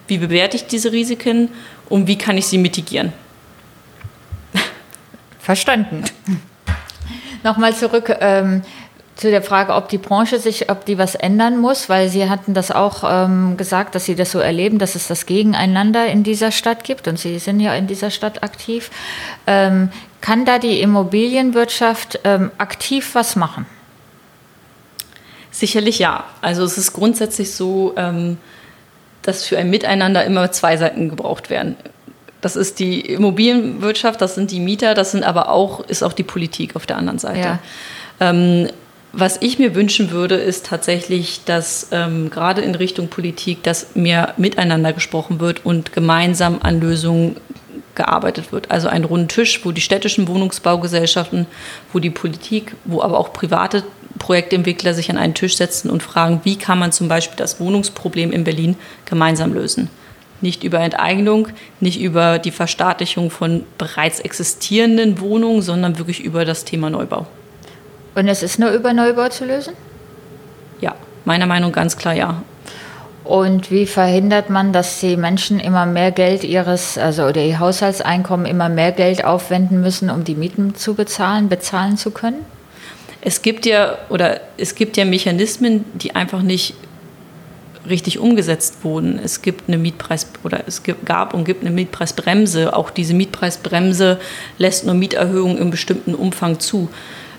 Wie 0.08 0.18
bewerte 0.18 0.58
ich 0.58 0.66
diese 0.66 0.92
Risiken 0.92 1.50
und 1.92 2.08
wie 2.08 2.18
kann 2.18 2.38
ich 2.38 2.48
sie 2.48 2.58
mitigieren? 2.58 3.14
Verstanden. 5.40 6.04
Nochmal 7.44 7.76
zurück 7.76 8.16
ähm, 8.20 8.62
zu 9.16 9.30
der 9.30 9.42
Frage, 9.42 9.74
ob 9.74 9.90
die 9.90 9.98
Branche 9.98 10.40
sich, 10.40 10.70
ob 10.70 10.86
die 10.86 10.98
was 10.98 11.16
ändern 11.16 11.60
muss, 11.60 11.90
weil 11.90 12.10
Sie 12.10 12.30
hatten 12.30 12.54
das 12.54 12.72
auch 12.72 13.04
ähm, 13.04 13.58
gesagt, 13.58 13.94
dass 13.94 14.06
Sie 14.06 14.16
das 14.16 14.32
so 14.32 14.40
erleben, 14.40 14.80
dass 14.80 14.96
es 14.96 15.08
das 15.08 15.26
Gegeneinander 15.26 16.08
in 16.08 16.24
dieser 16.24 16.52
Stadt 16.52 16.84
gibt 16.84 17.08
und 17.08 17.20
Sie 17.20 17.38
sind 17.40 17.60
ja 17.60 17.74
in 17.76 17.88
dieser 17.88 18.10
Stadt 18.10 18.44
aktiv. 18.44 18.90
Ähm, 19.46 19.92
kann 20.22 20.46
da 20.46 20.60
die 20.60 20.82
Immobilienwirtschaft 20.82 22.20
ähm, 22.24 22.52
aktiv 22.58 23.14
was 23.14 23.36
machen? 23.36 23.66
Sicherlich 25.52 26.00
ja. 26.00 26.24
Also 26.42 26.64
es 26.64 26.78
ist 26.78 26.94
grundsätzlich 26.94 27.52
so, 27.52 27.94
ähm, 27.98 28.38
dass 29.22 29.46
für 29.46 29.58
ein 29.58 29.70
Miteinander 29.70 30.26
immer 30.26 30.52
zwei 30.52 30.78
Seiten 30.78 31.10
gebraucht 31.10 31.50
werden. 31.50 31.76
Das 32.42 32.56
ist 32.56 32.80
die 32.80 33.02
Immobilienwirtschaft, 33.02 34.20
das 34.20 34.36
sind 34.36 34.52
die 34.52 34.60
Mieter, 34.60 34.96
das 34.96 35.12
sind 35.12 35.24
aber 35.24 35.50
auch, 35.50 35.82
ist 35.82 36.04
auch 36.04 36.14
die 36.14 36.24
Politik 36.24 36.76
auf 36.76 36.88
der 36.88 36.98
anderen 36.98 37.20
Seite. 37.20 37.40
Ja. 37.40 37.60
Ähm, 38.20 38.68
was 39.14 39.38
ich 39.42 39.60
mir 39.60 39.76
wünschen 39.76 40.12
würde, 40.12 40.36
ist 40.36 40.66
tatsächlich, 40.66 41.42
dass 41.46 41.90
ähm, 41.92 42.30
gerade 42.30 42.62
in 42.62 42.76
Richtung 42.76 43.10
Politik, 43.10 43.62
dass 43.62 43.94
mehr 43.94 44.34
miteinander 44.38 44.94
gesprochen 44.94 45.40
wird 45.40 45.66
und 45.66 45.92
gemeinsam 45.92 46.60
an 46.64 46.80
Lösungen 46.80 47.36
gearbeitet 47.94 48.54
wird. 48.54 48.72
Also 48.72 48.88
ein 48.88 49.04
runden 49.04 49.28
Tisch, 49.28 49.66
wo 49.66 49.72
die 49.72 49.82
städtischen 49.82 50.30
Wohnungsbaugesellschaften, 50.30 51.46
wo 51.92 52.00
die 52.00 52.10
Politik, 52.10 52.74
wo 52.86 53.02
aber 53.02 53.20
auch 53.20 53.34
private 53.34 53.84
Projektentwickler 54.22 54.94
sich 54.94 55.10
an 55.10 55.18
einen 55.18 55.34
Tisch 55.34 55.58
setzen 55.58 55.90
und 55.90 56.04
fragen, 56.04 56.42
wie 56.44 56.56
kann 56.56 56.78
man 56.78 56.92
zum 56.92 57.08
Beispiel 57.08 57.38
das 57.38 57.60
Wohnungsproblem 57.60 58.32
in 58.32 58.44
Berlin 58.44 58.76
gemeinsam 59.06 59.52
lösen. 59.52 59.90
Nicht 60.42 60.64
über 60.64 60.80
Enteignung, 60.80 61.48
nicht 61.80 62.00
über 62.00 62.38
die 62.38 62.52
Verstaatlichung 62.52 63.32
von 63.32 63.64
bereits 63.80 64.20
existierenden 64.20 65.20
Wohnungen, 65.20 65.64
sondern 65.64 65.98
wirklich 65.98 66.24
über 66.24 66.46
das 66.46 66.66
Thema 66.66 66.92
Neubau. 66.92 67.26
Und 68.14 68.28
es 68.28 68.44
ist 68.44 68.60
nur 68.60 68.70
über 68.70 68.94
Neubau 68.94 69.30
zu 69.30 69.44
lösen? 69.46 69.74
Ja, 70.82 70.94
meiner 71.26 71.48
Meinung 71.48 71.72
ganz 71.72 71.98
klar 71.98 72.14
ja. 72.14 72.44
Und 73.24 73.72
wie 73.72 73.88
verhindert 73.88 74.52
man, 74.52 74.72
dass 74.72 75.00
die 75.00 75.18
Menschen 75.18 75.60
immer 75.60 75.88
mehr 75.88 76.12
Geld 76.12 76.44
ihres, 76.44 76.96
also 77.00 77.24
oder 77.24 77.42
ihr 77.42 77.60
Haushaltseinkommen 77.60 78.46
immer 78.46 78.70
mehr 78.70 78.92
Geld 78.92 79.24
aufwenden 79.26 79.82
müssen, 79.82 80.12
um 80.12 80.24
die 80.24 80.36
Mieten 80.36 80.76
zu 80.76 80.94
bezahlen, 80.94 81.50
bezahlen 81.50 81.98
zu 81.98 82.12
können? 82.12 82.46
Es 83.22 83.42
gibt 83.42 83.66
ja 83.66 83.98
oder 84.10 84.42
es 84.58 84.76
gibt 84.76 84.98
ja 84.98 85.06
Mechanismen, 85.06 85.86
die 85.94 86.16
einfach 86.16 86.42
nicht 86.42 86.74
richtig 87.88 88.20
umgesetzt 88.20 88.84
wurden. 88.84 89.20
Es 89.24 89.42
gibt 89.42 89.68
eine 89.68 89.78
Mietpreis 89.78 90.28
oder 90.44 90.64
es 90.68 90.82
gab 91.06 91.34
und 91.34 91.46
gibt 91.46 91.62
eine 91.62 91.72
Mietpreisbremse. 91.72 92.76
Auch 92.76 92.90
diese 92.90 93.14
Mietpreisbremse 93.14 94.20
lässt 94.58 94.86
nur 94.86 94.96
Mieterhöhungen 94.96 95.58
im 95.58 95.72
bestimmten 95.72 96.14
Umfang 96.14 96.60
zu. 96.60 96.90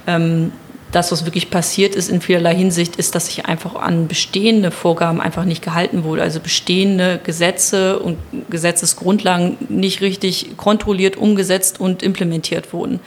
Ähm, 0.06 0.52
das, 0.90 1.10
was 1.10 1.24
wirklich 1.24 1.48
passiert 1.48 1.94
ist 1.94 2.10
in 2.10 2.20
vielerlei 2.20 2.54
Hinsicht, 2.54 2.96
ist, 2.96 3.14
dass 3.14 3.26
sich 3.26 3.46
einfach 3.46 3.76
an 3.76 4.08
bestehende 4.08 4.70
Vorgaben 4.70 5.22
einfach 5.22 5.44
nicht 5.44 5.62
gehalten 5.62 6.04
wurde. 6.04 6.22
Also 6.22 6.38
bestehende 6.38 7.18
Gesetze 7.24 7.98
und 7.98 8.18
Gesetzesgrundlagen 8.50 9.56
nicht 9.70 10.02
richtig 10.02 10.56
kontrolliert, 10.58 11.16
umgesetzt 11.16 11.80
und 11.80 12.02
implementiert 12.02 12.74
wurden. 12.74 13.00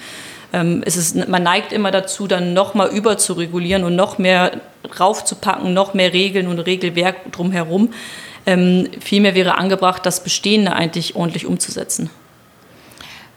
Ähm, 0.55 0.83
es 0.85 1.13
man 1.13 1.43
neigt 1.43 1.73
immer 1.73 1.91
dazu, 1.91 2.27
dann 2.27 2.53
noch 2.53 2.75
mal 2.75 2.87
über 2.87 3.17
zu 3.17 3.33
regulieren 3.33 3.83
und 3.83 3.97
noch 3.97 4.17
mehr 4.17 4.61
raufzupacken, 4.97 5.73
noch 5.73 5.93
mehr 5.93 6.13
Regeln 6.13 6.47
und 6.47 6.59
Regelwerk 6.59 7.33
drumherum. 7.33 7.91
Ähm, 8.45 8.87
vielmehr 9.01 9.35
wäre 9.35 9.57
angebracht, 9.57 10.05
das 10.05 10.23
Bestehende 10.23 10.73
eigentlich 10.73 11.17
ordentlich 11.17 11.45
umzusetzen. 11.45 12.09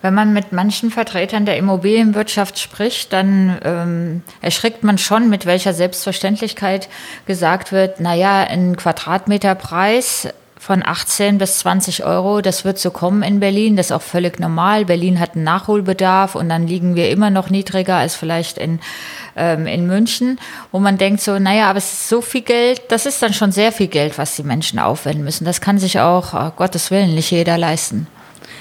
Wenn 0.00 0.14
man 0.14 0.32
mit 0.32 0.52
manchen 0.52 0.92
Vertretern 0.92 1.44
der 1.44 1.56
Immobilienwirtschaft 1.56 2.60
spricht, 2.60 3.12
dann 3.12 3.58
ähm, 3.64 4.22
erschrickt 4.40 4.84
man 4.84 4.96
schon, 4.96 5.28
mit 5.28 5.44
welcher 5.44 5.72
Selbstverständlichkeit 5.72 6.88
gesagt 7.26 7.72
wird, 7.72 7.98
naja, 7.98 8.44
ein 8.44 8.76
Quadratmeterpreis 8.76 10.28
von 10.58 10.84
18 10.84 11.38
bis 11.38 11.58
20 11.58 12.04
Euro, 12.04 12.40
das 12.40 12.64
wird 12.64 12.78
so 12.78 12.90
kommen 12.90 13.22
in 13.22 13.40
Berlin, 13.40 13.76
das 13.76 13.86
ist 13.86 13.92
auch 13.92 14.02
völlig 14.02 14.38
normal. 14.40 14.84
Berlin 14.84 15.20
hat 15.20 15.34
einen 15.34 15.44
Nachholbedarf 15.44 16.34
und 16.34 16.48
dann 16.48 16.66
liegen 16.66 16.96
wir 16.96 17.10
immer 17.10 17.30
noch 17.30 17.50
niedriger 17.50 17.96
als 17.96 18.16
vielleicht 18.16 18.58
in, 18.58 18.80
ähm, 19.36 19.66
in 19.66 19.86
München, 19.86 20.38
wo 20.72 20.80
man 20.80 20.98
denkt 20.98 21.20
so, 21.20 21.38
naja, 21.38 21.70
aber 21.70 21.78
es 21.78 21.92
ist 21.92 22.08
so 22.08 22.20
viel 22.20 22.42
Geld, 22.42 22.82
das 22.88 23.06
ist 23.06 23.22
dann 23.22 23.34
schon 23.34 23.52
sehr 23.52 23.72
viel 23.72 23.88
Geld, 23.88 24.18
was 24.18 24.36
die 24.36 24.42
Menschen 24.42 24.78
aufwenden 24.78 25.24
müssen. 25.24 25.44
Das 25.44 25.60
kann 25.60 25.78
sich 25.78 26.00
auch, 26.00 26.34
oh, 26.34 26.50
Gottes 26.56 26.90
Willen, 26.90 27.14
nicht 27.14 27.30
jeder 27.30 27.56
leisten. 27.56 28.06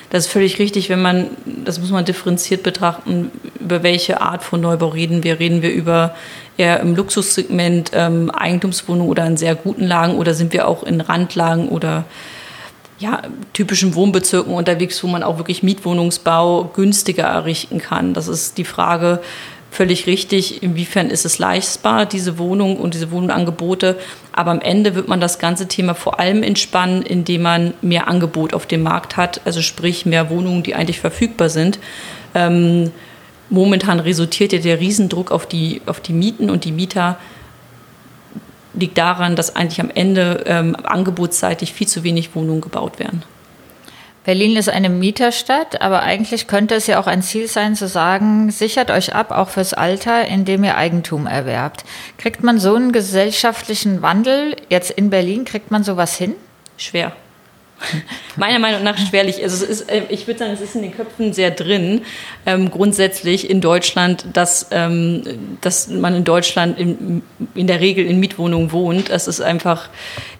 Das 0.09 0.25
ist 0.25 0.31
völlig 0.31 0.57
richtig, 0.59 0.89
wenn 0.89 1.01
man, 1.01 1.27
das 1.45 1.79
muss 1.79 1.91
man 1.91 2.05
differenziert 2.05 2.63
betrachten, 2.63 3.31
über 3.59 3.83
welche 3.83 4.21
Art 4.21 4.41
von 4.43 4.61
Neubau 4.61 4.87
reden 4.87 5.23
wir? 5.23 5.39
Reden 5.39 5.61
wir 5.61 5.71
über 5.71 6.15
eher 6.57 6.79
im 6.79 6.95
Luxussegment 6.95 7.91
ähm, 7.93 8.29
Eigentumswohnungen 8.31 9.09
oder 9.09 9.25
in 9.25 9.37
sehr 9.37 9.55
guten 9.55 9.85
Lagen 9.85 10.15
oder 10.15 10.33
sind 10.33 10.53
wir 10.53 10.67
auch 10.67 10.83
in 10.83 11.01
Randlagen 11.01 11.69
oder 11.69 12.05
ja, 12.99 13.21
typischen 13.53 13.93
Wohnbezirken 13.93 14.53
unterwegs, 14.53 15.03
wo 15.03 15.07
man 15.07 15.23
auch 15.23 15.37
wirklich 15.37 15.61
Mietwohnungsbau 15.61 16.71
günstiger 16.75 17.25
errichten 17.25 17.79
kann. 17.79 18.13
Das 18.15 18.27
ist 18.27 18.57
die 18.57 18.63
Frage, 18.63 19.21
völlig 19.69 20.07
richtig, 20.07 20.63
inwiefern 20.63 21.09
ist 21.11 21.25
es 21.25 21.37
leistbar, 21.37 22.07
diese 22.07 22.39
Wohnung 22.39 22.77
und 22.77 22.95
diese 22.95 23.11
Wohnungsangebote. 23.11 23.97
Aber 24.31 24.51
am 24.51 24.61
Ende 24.61 24.95
wird 24.95 25.07
man 25.07 25.21
das 25.21 25.37
ganze 25.37 25.67
Thema 25.67 25.93
vor 25.93 26.19
allem 26.19 26.41
entspannen, 26.41 27.03
indem 27.03 27.43
man 27.43 27.73
mehr 27.81 28.07
Angebot 28.07 28.53
auf 28.55 28.65
dem 28.65 28.81
Markt 28.81 29.17
hat, 29.17 29.41
also 29.45 29.61
sprich 29.61 30.05
mehr 30.05 30.31
Wohnungen, 30.31 30.63
die 30.63 30.73
eigentlich 30.73 30.99
verfügbar 30.99 31.49
sind. 31.49 31.77
Ähm, 32.33 32.91
momentan 33.49 33.99
resultiert 33.99 34.53
ja 34.53 34.59
der 34.59 34.79
Riesendruck 34.79 35.31
auf 35.31 35.45
die, 35.45 35.81
auf 35.85 35.99
die 35.99 36.13
Mieten 36.13 36.49
und 36.49 36.65
die 36.65 36.71
Mieter 36.71 37.17
liegt 38.73 38.97
daran, 38.97 39.35
dass 39.35 39.55
eigentlich 39.55 39.81
am 39.81 39.89
Ende 39.89 40.43
ähm, 40.45 40.75
angebotsseitig 40.83 41.73
viel 41.73 41.87
zu 41.87 42.03
wenig 42.03 42.35
Wohnungen 42.35 42.61
gebaut 42.61 42.99
werden. 42.99 43.23
Berlin 44.23 44.57
ist 44.57 44.67
eine 44.67 44.89
Mieterstadt, 44.89 45.81
aber 45.81 46.03
eigentlich 46.03 46.47
könnte 46.47 46.75
es 46.75 46.85
ja 46.85 46.99
auch 46.99 47.07
ein 47.07 47.21
Ziel 47.21 47.47
sein, 47.47 47.77
zu 47.77 47.87
sagen, 47.87 48.51
sichert 48.51 48.91
euch 48.91 49.15
ab, 49.15 49.31
auch 49.31 49.47
fürs 49.47 49.73
Alter, 49.73 50.27
indem 50.27 50.65
ihr 50.65 50.75
Eigentum 50.75 51.27
erwerbt. 51.27 51.85
Kriegt 52.17 52.43
man 52.43 52.59
so 52.59 52.75
einen 52.75 52.91
gesellschaftlichen 52.91 54.01
Wandel 54.01 54.57
jetzt 54.69 54.91
in 54.91 55.09
Berlin, 55.09 55.45
kriegt 55.45 55.71
man 55.71 55.85
sowas 55.85 56.17
hin? 56.17 56.33
Schwer. 56.75 57.13
Meiner 58.35 58.59
Meinung 58.59 58.83
nach 58.83 58.97
schwerlich. 58.97 59.41
Also 59.43 59.63
es 59.63 59.81
ist, 59.81 59.89
äh, 59.89 60.03
ich 60.09 60.27
würde 60.27 60.39
sagen, 60.39 60.51
es 60.51 60.61
ist 60.61 60.75
in 60.75 60.81
den 60.81 60.95
Köpfen 60.95 61.33
sehr 61.33 61.51
drin, 61.51 62.01
ähm, 62.45 62.71
grundsätzlich 62.71 63.49
in 63.49 63.61
Deutschland, 63.61 64.25
dass, 64.33 64.67
ähm, 64.71 65.23
dass 65.61 65.87
man 65.87 66.15
in 66.15 66.23
Deutschland 66.23 66.79
in, 66.79 67.21
in 67.53 67.67
der 67.67 67.79
Regel 67.79 68.05
in 68.05 68.19
Mietwohnungen 68.19 68.71
wohnt. 68.71 69.09
Es 69.09 69.27
ist 69.27 69.41
einfach, 69.41 69.89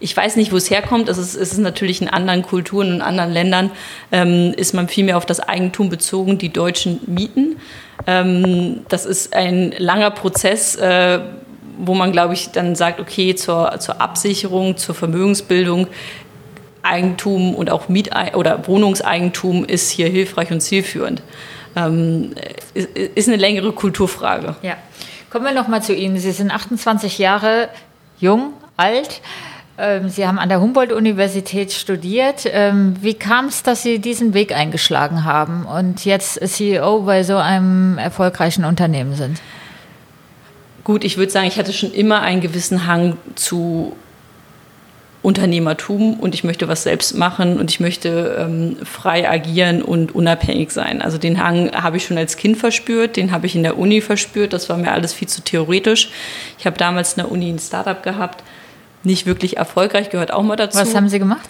ich 0.00 0.16
weiß 0.16 0.36
nicht, 0.36 0.52
wo 0.52 0.56
es 0.56 0.70
herkommt. 0.70 1.08
Es 1.08 1.18
ist, 1.18 1.34
ist 1.34 1.58
natürlich 1.58 2.00
in 2.00 2.08
anderen 2.08 2.42
Kulturen 2.42 2.92
und 2.92 3.02
anderen 3.02 3.32
Ländern 3.32 3.70
ähm, 4.10 4.52
ist 4.56 4.74
man 4.74 4.88
viel 4.88 5.10
auf 5.12 5.24
das 5.24 5.40
Eigentum 5.40 5.88
bezogen, 5.88 6.38
die 6.38 6.52
Deutschen 6.52 7.00
mieten. 7.06 7.56
Ähm, 8.06 8.80
das 8.88 9.06
ist 9.06 9.34
ein 9.34 9.72
langer 9.78 10.10
Prozess. 10.10 10.76
Äh, 10.76 11.20
wo 11.78 11.94
man, 11.94 12.10
glaube 12.10 12.34
ich, 12.34 12.50
dann 12.50 12.74
sagt, 12.74 12.98
okay, 12.98 13.34
zur, 13.36 13.78
zur 13.78 14.00
Absicherung, 14.00 14.76
zur 14.76 14.96
Vermögensbildung 14.96 15.86
Eigentum 16.88 17.54
und 17.54 17.70
auch 17.70 17.88
Miet- 17.88 18.10
oder 18.34 18.66
Wohnungseigentum 18.66 19.64
ist 19.64 19.90
hier 19.90 20.08
hilfreich 20.08 20.50
und 20.50 20.60
zielführend. 20.60 21.22
Ähm, 21.76 22.34
ist 22.74 23.28
eine 23.28 23.36
längere 23.36 23.72
Kulturfrage. 23.72 24.56
Ja. 24.62 24.76
Kommen 25.30 25.44
wir 25.44 25.52
noch 25.52 25.68
mal 25.68 25.82
zu 25.82 25.94
Ihnen. 25.94 26.18
Sie 26.18 26.32
sind 26.32 26.50
28 26.50 27.18
Jahre 27.18 27.68
jung, 28.18 28.54
alt. 28.76 29.20
Ähm, 29.76 30.08
Sie 30.08 30.26
haben 30.26 30.38
an 30.38 30.48
der 30.48 30.60
Humboldt-Universität 30.60 31.72
studiert. 31.72 32.44
Ähm, 32.46 32.96
wie 33.00 33.14
kam 33.14 33.46
es, 33.46 33.62
dass 33.62 33.82
Sie 33.82 34.00
diesen 34.00 34.34
Weg 34.34 34.52
eingeschlagen 34.52 35.24
haben 35.24 35.66
und 35.66 36.04
jetzt 36.04 36.40
CEO 36.46 37.02
bei 37.02 37.22
so 37.22 37.36
einem 37.36 37.98
erfolgreichen 37.98 38.64
Unternehmen 38.64 39.14
sind? 39.14 39.40
Gut, 40.82 41.04
ich 41.04 41.18
würde 41.18 41.30
sagen, 41.30 41.46
ich 41.46 41.58
hatte 41.58 41.72
schon 41.72 41.92
immer 41.92 42.22
einen 42.22 42.40
gewissen 42.40 42.86
Hang 42.86 43.18
zu 43.34 43.94
Unternehmertum 45.20 46.14
und 46.14 46.34
ich 46.34 46.44
möchte 46.44 46.68
was 46.68 46.84
selbst 46.84 47.16
machen 47.16 47.58
und 47.58 47.70
ich 47.70 47.80
möchte 47.80 48.36
ähm, 48.38 48.76
frei 48.84 49.28
agieren 49.28 49.82
und 49.82 50.14
unabhängig 50.14 50.70
sein. 50.70 51.02
Also 51.02 51.18
den 51.18 51.42
Hang 51.42 51.72
habe 51.72 51.96
ich 51.96 52.04
schon 52.04 52.16
als 52.16 52.36
Kind 52.36 52.56
verspürt, 52.56 53.16
den 53.16 53.32
habe 53.32 53.46
ich 53.46 53.56
in 53.56 53.64
der 53.64 53.78
Uni 53.78 54.00
verspürt, 54.00 54.52
das 54.52 54.68
war 54.68 54.76
mir 54.76 54.92
alles 54.92 55.12
viel 55.12 55.26
zu 55.26 55.42
theoretisch. 55.42 56.10
Ich 56.58 56.66
habe 56.66 56.78
damals 56.78 57.14
in 57.14 57.22
der 57.22 57.32
Uni 57.32 57.50
ein 57.50 57.58
Startup 57.58 58.00
gehabt, 58.00 58.44
nicht 59.02 59.26
wirklich 59.26 59.56
erfolgreich, 59.56 60.10
gehört 60.10 60.32
auch 60.32 60.42
mal 60.42 60.56
dazu. 60.56 60.78
Was 60.78 60.94
haben 60.94 61.08
Sie 61.08 61.18
gemacht? 61.18 61.48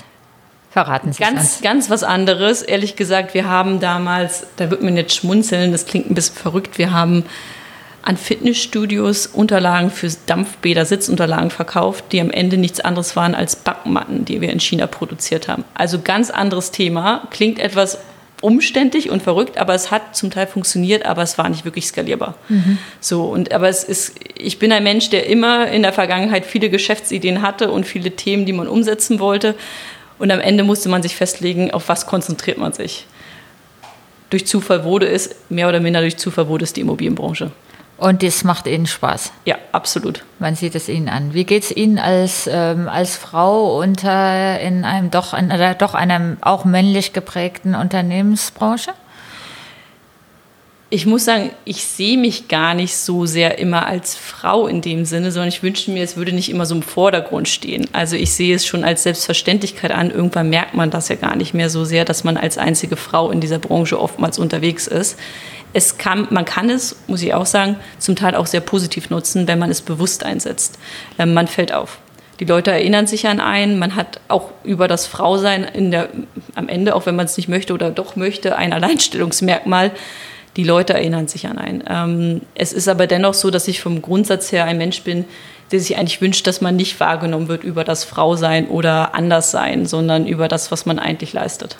Verraten 0.70 1.12
Sie 1.12 1.22
Ganz, 1.22 1.40
uns. 1.40 1.60
ganz 1.60 1.90
was 1.90 2.04
anderes. 2.04 2.62
Ehrlich 2.62 2.96
gesagt, 2.96 3.34
wir 3.34 3.48
haben 3.48 3.80
damals, 3.80 4.46
da 4.56 4.70
wird 4.70 4.82
man 4.82 4.96
jetzt 4.96 5.14
schmunzeln, 5.14 5.72
das 5.72 5.86
klingt 5.86 6.10
ein 6.10 6.14
bisschen 6.14 6.36
verrückt, 6.36 6.78
wir 6.78 6.92
haben 6.92 7.24
an 8.08 8.16
Fitnessstudios 8.16 9.26
Unterlagen 9.26 9.90
für 9.90 10.08
Dampfbäder, 10.24 10.86
Sitzunterlagen 10.86 11.50
verkauft, 11.50 12.04
die 12.10 12.22
am 12.22 12.30
Ende 12.30 12.56
nichts 12.56 12.80
anderes 12.80 13.16
waren 13.16 13.34
als 13.34 13.54
Backmatten, 13.54 14.24
die 14.24 14.40
wir 14.40 14.50
in 14.50 14.60
China 14.60 14.86
produziert 14.86 15.46
haben. 15.46 15.62
Also 15.74 16.00
ganz 16.00 16.30
anderes 16.30 16.70
Thema, 16.70 17.28
klingt 17.30 17.58
etwas 17.58 17.98
umständlich 18.40 19.10
und 19.10 19.22
verrückt, 19.22 19.58
aber 19.58 19.74
es 19.74 19.90
hat 19.90 20.16
zum 20.16 20.30
Teil 20.30 20.46
funktioniert, 20.46 21.04
aber 21.04 21.20
es 21.20 21.36
war 21.36 21.50
nicht 21.50 21.66
wirklich 21.66 21.86
skalierbar. 21.86 22.34
Mhm. 22.48 22.78
So 22.98 23.24
und 23.24 23.52
aber 23.52 23.68
es 23.68 23.84
ist, 23.84 24.14
ich 24.38 24.58
bin 24.58 24.72
ein 24.72 24.84
Mensch, 24.84 25.10
der 25.10 25.26
immer 25.26 25.68
in 25.68 25.82
der 25.82 25.92
Vergangenheit 25.92 26.46
viele 26.46 26.70
Geschäftsideen 26.70 27.42
hatte 27.42 27.70
und 27.70 27.84
viele 27.84 28.12
Themen, 28.12 28.46
die 28.46 28.54
man 28.54 28.68
umsetzen 28.68 29.20
wollte. 29.20 29.54
Und 30.18 30.30
am 30.30 30.40
Ende 30.40 30.64
musste 30.64 30.88
man 30.88 31.02
sich 31.02 31.14
festlegen, 31.14 31.72
auf 31.72 31.90
was 31.90 32.06
konzentriert 32.06 32.56
man 32.56 32.72
sich. 32.72 33.06
Durch 34.30 34.46
Zufall 34.46 34.84
wurde 34.84 35.08
es, 35.08 35.36
mehr 35.50 35.68
oder 35.68 35.80
minder 35.80 36.00
durch 36.00 36.16
Zufall 36.16 36.48
wurde 36.48 36.64
es 36.64 36.72
die 36.72 36.80
Immobilienbranche. 36.80 37.50
Und 37.98 38.22
das 38.22 38.44
macht 38.44 38.68
Ihnen 38.68 38.86
Spaß? 38.86 39.32
Ja, 39.44 39.56
absolut. 39.72 40.24
Man 40.38 40.54
sieht 40.54 40.76
es 40.76 40.88
Ihnen 40.88 41.08
an. 41.08 41.34
Wie 41.34 41.44
geht 41.44 41.64
es 41.64 41.72
Ihnen 41.72 41.98
als, 41.98 42.48
ähm, 42.50 42.88
als 42.88 43.16
Frau 43.16 43.76
unter 43.80 44.60
in 44.60 44.84
einem 44.84 45.10
doch, 45.10 45.34
in, 45.34 45.50
oder 45.50 45.74
doch 45.74 45.94
einem 45.94 46.38
auch 46.40 46.64
männlich 46.64 47.12
geprägten 47.12 47.74
Unternehmensbranche? 47.74 48.92
Ich 50.90 51.04
muss 51.04 51.26
sagen, 51.26 51.50
ich 51.66 51.84
sehe 51.84 52.16
mich 52.16 52.48
gar 52.48 52.72
nicht 52.72 52.96
so 52.96 53.26
sehr 53.26 53.58
immer 53.58 53.86
als 53.86 54.16
Frau 54.16 54.66
in 54.66 54.80
dem 54.80 55.04
Sinne, 55.04 55.30
sondern 55.32 55.50
ich 55.50 55.62
wünsche 55.62 55.90
mir, 55.90 56.02
es 56.02 56.16
würde 56.16 56.32
nicht 56.32 56.48
immer 56.48 56.64
so 56.64 56.74
im 56.74 56.82
Vordergrund 56.82 57.46
stehen. 57.46 57.86
Also 57.92 58.16
ich 58.16 58.32
sehe 58.32 58.56
es 58.56 58.66
schon 58.66 58.84
als 58.84 59.02
Selbstverständlichkeit 59.02 59.90
an. 59.90 60.10
Irgendwann 60.10 60.48
merkt 60.48 60.72
man 60.72 60.90
das 60.90 61.08
ja 61.08 61.16
gar 61.16 61.36
nicht 61.36 61.52
mehr 61.52 61.68
so 61.68 61.84
sehr, 61.84 62.06
dass 62.06 62.24
man 62.24 62.38
als 62.38 62.56
einzige 62.56 62.96
Frau 62.96 63.30
in 63.30 63.40
dieser 63.40 63.58
Branche 63.58 64.00
oftmals 64.00 64.38
unterwegs 64.38 64.86
ist 64.86 65.18
es 65.72 65.98
kann, 65.98 66.26
man 66.30 66.44
kann 66.44 66.70
es, 66.70 66.96
muss 67.06 67.22
ich 67.22 67.34
auch 67.34 67.46
sagen, 67.46 67.76
zum 67.98 68.16
Teil 68.16 68.34
auch 68.34 68.46
sehr 68.46 68.60
positiv 68.60 69.10
nutzen, 69.10 69.46
wenn 69.48 69.58
man 69.58 69.70
es 69.70 69.82
bewusst 69.82 70.24
einsetzt. 70.24 70.78
Ähm, 71.18 71.34
man 71.34 71.46
fällt 71.46 71.72
auf. 71.72 71.98
Die 72.40 72.44
Leute 72.44 72.70
erinnern 72.70 73.06
sich 73.06 73.26
an 73.26 73.40
einen. 73.40 73.78
Man 73.78 73.96
hat 73.96 74.20
auch 74.28 74.52
über 74.62 74.88
das 74.88 75.06
Frausein 75.06 75.64
in 75.64 75.90
der, 75.90 76.08
am 76.54 76.68
Ende, 76.68 76.94
auch 76.94 77.04
wenn 77.04 77.16
man 77.16 77.26
es 77.26 77.36
nicht 77.36 77.48
möchte 77.48 77.74
oder 77.74 77.90
doch 77.90 78.16
möchte, 78.16 78.56
ein 78.56 78.72
Alleinstellungsmerkmal. 78.72 79.90
Die 80.58 80.64
Leute 80.64 80.92
erinnern 80.92 81.28
sich 81.28 81.46
an 81.46 81.56
einen. 81.56 81.84
Ähm, 81.88 82.40
es 82.56 82.72
ist 82.72 82.88
aber 82.88 83.06
dennoch 83.06 83.34
so, 83.34 83.48
dass 83.48 83.68
ich 83.68 83.80
vom 83.80 84.02
Grundsatz 84.02 84.50
her 84.50 84.64
ein 84.64 84.76
Mensch 84.76 85.02
bin, 85.02 85.24
der 85.70 85.78
sich 85.78 85.96
eigentlich 85.96 86.20
wünscht, 86.20 86.48
dass 86.48 86.60
man 86.60 86.74
nicht 86.74 86.98
wahrgenommen 86.98 87.46
wird 87.46 87.62
über 87.62 87.84
das 87.84 88.02
Frausein 88.02 88.66
oder 88.66 89.14
Anderssein, 89.14 89.86
sondern 89.86 90.26
über 90.26 90.48
das, 90.48 90.72
was 90.72 90.84
man 90.84 90.98
eigentlich 90.98 91.32
leistet. 91.32 91.76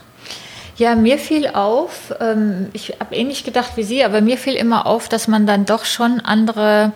Ja, 0.77 0.95
mir 0.95 1.19
fiel 1.19 1.49
auf, 1.49 2.15
ähm, 2.21 2.69
ich 2.73 2.95
habe 3.01 3.17
ähnlich 3.17 3.43
gedacht 3.43 3.73
wie 3.75 3.83
Sie, 3.83 4.05
aber 4.05 4.21
mir 4.21 4.39
fiel 4.39 4.55
immer 4.55 4.87
auf, 4.87 5.09
dass 5.09 5.27
man 5.27 5.45
dann 5.45 5.65
doch 5.65 5.85
schon 5.85 6.21
andere, 6.21 6.93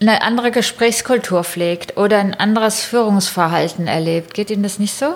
eine 0.00 0.22
andere 0.22 0.52
Gesprächskultur 0.52 1.42
pflegt 1.42 1.96
oder 1.96 2.18
ein 2.18 2.32
anderes 2.32 2.84
Führungsverhalten 2.84 3.88
erlebt. 3.88 4.34
Geht 4.34 4.50
Ihnen 4.52 4.62
das 4.62 4.78
nicht 4.78 4.96
so? 4.96 5.14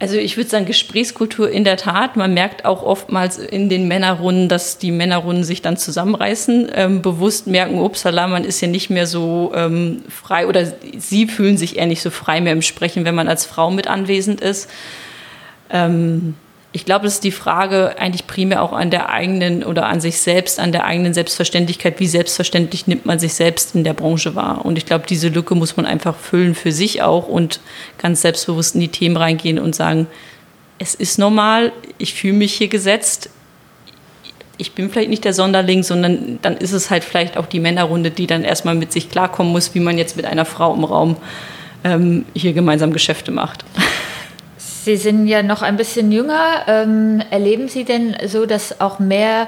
Also 0.00 0.16
ich 0.16 0.38
würde 0.38 0.48
sagen, 0.48 0.64
Gesprächskultur 0.64 1.50
in 1.50 1.62
der 1.62 1.76
Tat. 1.76 2.16
Man 2.16 2.32
merkt 2.32 2.64
auch 2.64 2.82
oftmals 2.82 3.36
in 3.36 3.68
den 3.68 3.86
Männerrunden, 3.86 4.48
dass 4.48 4.78
die 4.78 4.92
Männerrunden 4.92 5.44
sich 5.44 5.60
dann 5.60 5.76
zusammenreißen, 5.76 6.70
ähm, 6.74 7.02
bewusst 7.02 7.46
merken, 7.46 7.78
upsala, 7.78 8.26
man 8.26 8.44
ist 8.44 8.62
ja 8.62 8.68
nicht 8.68 8.88
mehr 8.88 9.06
so 9.06 9.52
ähm, 9.54 10.02
frei 10.08 10.46
oder 10.46 10.72
sie 10.96 11.26
fühlen 11.26 11.58
sich 11.58 11.76
eher 11.76 11.86
nicht 11.86 12.00
so 12.00 12.08
frei 12.08 12.40
mehr 12.40 12.54
im 12.54 12.62
Sprechen, 12.62 13.04
wenn 13.04 13.14
man 13.14 13.28
als 13.28 13.44
Frau 13.44 13.70
mit 13.70 13.88
anwesend 13.88 14.40
ist. 14.40 14.70
Ähm, 15.68 16.34
ich 16.72 16.84
glaube, 16.84 17.04
das 17.04 17.14
ist 17.14 17.24
die 17.24 17.32
Frage 17.32 17.96
eigentlich 17.98 18.28
primär 18.28 18.62
auch 18.62 18.72
an 18.72 18.90
der 18.90 19.08
eigenen 19.08 19.64
oder 19.64 19.86
an 19.86 20.00
sich 20.00 20.18
selbst, 20.18 20.60
an 20.60 20.70
der 20.70 20.84
eigenen 20.84 21.12
Selbstverständlichkeit. 21.14 21.98
Wie 21.98 22.06
selbstverständlich 22.06 22.86
nimmt 22.86 23.06
man 23.06 23.18
sich 23.18 23.34
selbst 23.34 23.74
in 23.74 23.82
der 23.82 23.92
Branche 23.92 24.36
wahr? 24.36 24.64
Und 24.64 24.78
ich 24.78 24.86
glaube, 24.86 25.04
diese 25.08 25.28
Lücke 25.28 25.56
muss 25.56 25.76
man 25.76 25.84
einfach 25.84 26.16
füllen 26.16 26.54
für 26.54 26.70
sich 26.70 27.02
auch 27.02 27.26
und 27.26 27.58
ganz 27.98 28.22
selbstbewusst 28.22 28.76
in 28.76 28.80
die 28.82 28.88
Themen 28.88 29.16
reingehen 29.16 29.58
und 29.58 29.74
sagen, 29.74 30.06
es 30.78 30.94
ist 30.94 31.18
normal, 31.18 31.72
ich 31.98 32.14
fühle 32.14 32.34
mich 32.34 32.54
hier 32.54 32.68
gesetzt. 32.68 33.30
Ich 34.56 34.72
bin 34.72 34.90
vielleicht 34.90 35.10
nicht 35.10 35.24
der 35.24 35.34
Sonderling, 35.34 35.82
sondern 35.82 36.38
dann 36.40 36.56
ist 36.56 36.72
es 36.72 36.88
halt 36.88 37.02
vielleicht 37.02 37.36
auch 37.36 37.46
die 37.46 37.60
Männerrunde, 37.60 38.12
die 38.12 38.28
dann 38.28 38.44
erstmal 38.44 38.76
mit 38.76 38.92
sich 38.92 39.10
klarkommen 39.10 39.50
muss, 39.52 39.74
wie 39.74 39.80
man 39.80 39.98
jetzt 39.98 40.16
mit 40.16 40.24
einer 40.24 40.44
Frau 40.44 40.72
im 40.72 40.84
Raum 40.84 41.16
ähm, 41.82 42.26
hier 42.34 42.52
gemeinsam 42.52 42.92
Geschäfte 42.92 43.32
macht. 43.32 43.64
Sie 44.82 44.96
sind 44.96 45.26
ja 45.26 45.42
noch 45.42 45.60
ein 45.62 45.76
bisschen 45.76 46.10
jünger. 46.10 46.64
Ähm, 46.66 47.22
erleben 47.30 47.68
Sie 47.68 47.84
denn 47.84 48.16
so, 48.26 48.46
dass 48.46 48.80
auch 48.80 48.98
mehr 48.98 49.46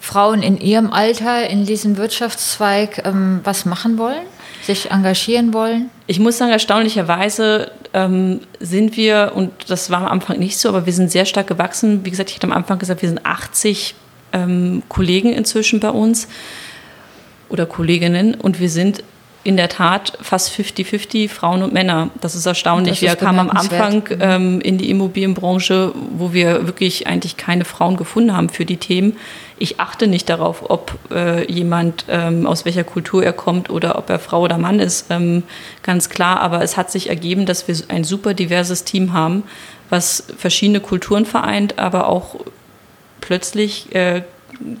Frauen 0.00 0.42
in 0.42 0.58
Ihrem 0.58 0.92
Alter 0.92 1.48
in 1.48 1.64
diesem 1.64 1.96
Wirtschaftszweig 1.96 3.02
ähm, 3.04 3.40
was 3.44 3.64
machen 3.64 3.98
wollen, 3.98 4.26
sich 4.62 4.90
engagieren 4.90 5.52
wollen? 5.52 5.90
Ich 6.06 6.18
muss 6.18 6.38
sagen, 6.38 6.50
erstaunlicherweise 6.50 7.70
ähm, 7.94 8.40
sind 8.58 8.96
wir, 8.96 9.32
und 9.34 9.52
das 9.68 9.90
war 9.90 9.98
am 9.98 10.08
Anfang 10.08 10.38
nicht 10.38 10.58
so, 10.58 10.70
aber 10.70 10.86
wir 10.86 10.92
sind 10.92 11.10
sehr 11.10 11.24
stark 11.24 11.46
gewachsen. 11.46 12.04
Wie 12.04 12.10
gesagt, 12.10 12.30
ich 12.30 12.36
hatte 12.36 12.46
am 12.46 12.52
Anfang 12.52 12.78
gesagt, 12.78 13.02
wir 13.02 13.08
sind 13.08 13.24
80 13.24 13.94
ähm, 14.32 14.82
Kollegen 14.88 15.32
inzwischen 15.32 15.78
bei 15.78 15.90
uns 15.90 16.26
oder 17.48 17.64
Kolleginnen 17.66 18.34
und 18.34 18.58
wir 18.58 18.70
sind 18.70 19.04
in 19.44 19.56
der 19.56 19.68
Tat 19.68 20.18
fast 20.20 20.50
50-50 20.52 21.28
Frauen 21.28 21.62
und 21.62 21.72
Männer. 21.72 22.10
Das 22.20 22.34
ist 22.34 22.44
erstaunlich. 22.44 23.00
Das 23.00 23.02
wir 23.02 23.16
kamen 23.16 23.38
am 23.38 23.50
Anfang 23.50 24.02
ähm, 24.20 24.60
in 24.60 24.78
die 24.78 24.90
Immobilienbranche, 24.90 25.92
wo 26.12 26.32
wir 26.32 26.66
wirklich 26.66 27.06
eigentlich 27.06 27.36
keine 27.36 27.64
Frauen 27.64 27.96
gefunden 27.96 28.36
haben 28.36 28.48
für 28.48 28.64
die 28.64 28.76
Themen. 28.76 29.16
Ich 29.56 29.80
achte 29.80 30.06
nicht 30.06 30.28
darauf, 30.28 30.68
ob 30.68 30.98
äh, 31.10 31.50
jemand 31.50 32.04
ähm, 32.08 32.46
aus 32.46 32.64
welcher 32.64 32.84
Kultur 32.84 33.24
er 33.24 33.32
kommt 33.32 33.70
oder 33.70 33.96
ob 33.96 34.10
er 34.10 34.18
Frau 34.18 34.42
oder 34.42 34.58
Mann 34.58 34.80
ist, 34.80 35.06
ähm, 35.10 35.44
ganz 35.82 36.08
klar. 36.08 36.40
Aber 36.40 36.62
es 36.62 36.76
hat 36.76 36.90
sich 36.90 37.08
ergeben, 37.08 37.46
dass 37.46 37.68
wir 37.68 37.76
ein 37.88 38.04
super 38.04 38.34
diverses 38.34 38.84
Team 38.84 39.12
haben, 39.12 39.44
was 39.88 40.24
verschiedene 40.36 40.80
Kulturen 40.80 41.24
vereint, 41.24 41.78
aber 41.78 42.08
auch 42.08 42.36
plötzlich 43.20 43.94
äh, 43.94 44.22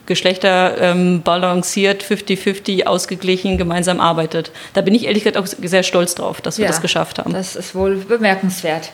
Geschlechter 0.06 0.76
ähm, 0.80 1.22
balanciert, 1.22 2.02
50-50, 2.02 2.84
ausgeglichen, 2.84 3.58
gemeinsam 3.58 4.00
arbeitet. 4.00 4.50
Da 4.74 4.80
bin 4.80 4.94
ich 4.94 5.06
ehrlich 5.06 5.24
gesagt 5.24 5.36
auch 5.36 5.46
sehr 5.46 5.82
stolz 5.82 6.14
drauf, 6.14 6.40
dass 6.40 6.58
wir 6.58 6.64
ja, 6.64 6.70
das 6.70 6.80
geschafft 6.80 7.18
haben. 7.18 7.32
Das 7.32 7.56
ist 7.56 7.74
wohl 7.74 7.96
bemerkenswert. 7.96 8.90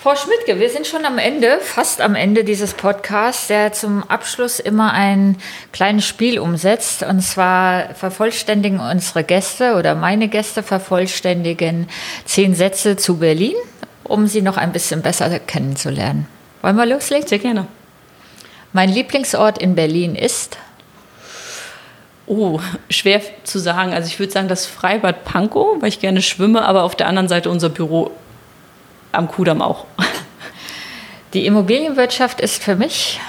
Frau 0.00 0.14
Schmidtke, 0.14 0.60
wir 0.60 0.70
sind 0.70 0.86
schon 0.86 1.04
am 1.04 1.18
Ende, 1.18 1.58
fast 1.60 2.00
am 2.00 2.14
Ende 2.14 2.44
dieses 2.44 2.72
Podcasts, 2.72 3.48
der 3.48 3.72
zum 3.72 4.04
Abschluss 4.04 4.60
immer 4.60 4.92
ein 4.92 5.36
kleines 5.72 6.06
Spiel 6.06 6.38
umsetzt. 6.38 7.02
Und 7.02 7.20
zwar 7.20 7.94
vervollständigen 7.94 8.78
unsere 8.78 9.24
Gäste 9.24 9.74
oder 9.74 9.96
meine 9.96 10.28
Gäste 10.28 10.62
vervollständigen 10.62 11.88
zehn 12.26 12.54
Sätze 12.54 12.96
zu 12.96 13.16
Berlin, 13.16 13.56
um 14.04 14.28
sie 14.28 14.40
noch 14.40 14.56
ein 14.56 14.70
bisschen 14.70 15.02
besser 15.02 15.36
kennenzulernen. 15.40 16.28
Wollen 16.62 16.76
wir 16.76 16.86
loslegen? 16.86 17.26
Sehr 17.26 17.40
gerne. 17.40 17.66
Mein 18.72 18.90
Lieblingsort 18.90 19.58
in 19.58 19.74
Berlin 19.74 20.14
ist? 20.14 20.58
Oh, 22.26 22.60
schwer 22.90 23.22
zu 23.44 23.58
sagen. 23.58 23.92
Also 23.92 24.08
ich 24.08 24.18
würde 24.18 24.32
sagen 24.32 24.48
das 24.48 24.66
Freibad 24.66 25.24
Pankow, 25.24 25.80
weil 25.80 25.88
ich 25.88 26.00
gerne 26.00 26.20
schwimme, 26.20 26.64
aber 26.64 26.82
auf 26.82 26.94
der 26.94 27.06
anderen 27.06 27.28
Seite 27.28 27.48
unser 27.48 27.70
Büro 27.70 28.10
am 29.12 29.28
Kudamm 29.28 29.62
auch. 29.62 29.86
Die 31.32 31.46
Immobilienwirtschaft 31.46 32.40
ist 32.40 32.62
für 32.62 32.76
mich? 32.76 33.20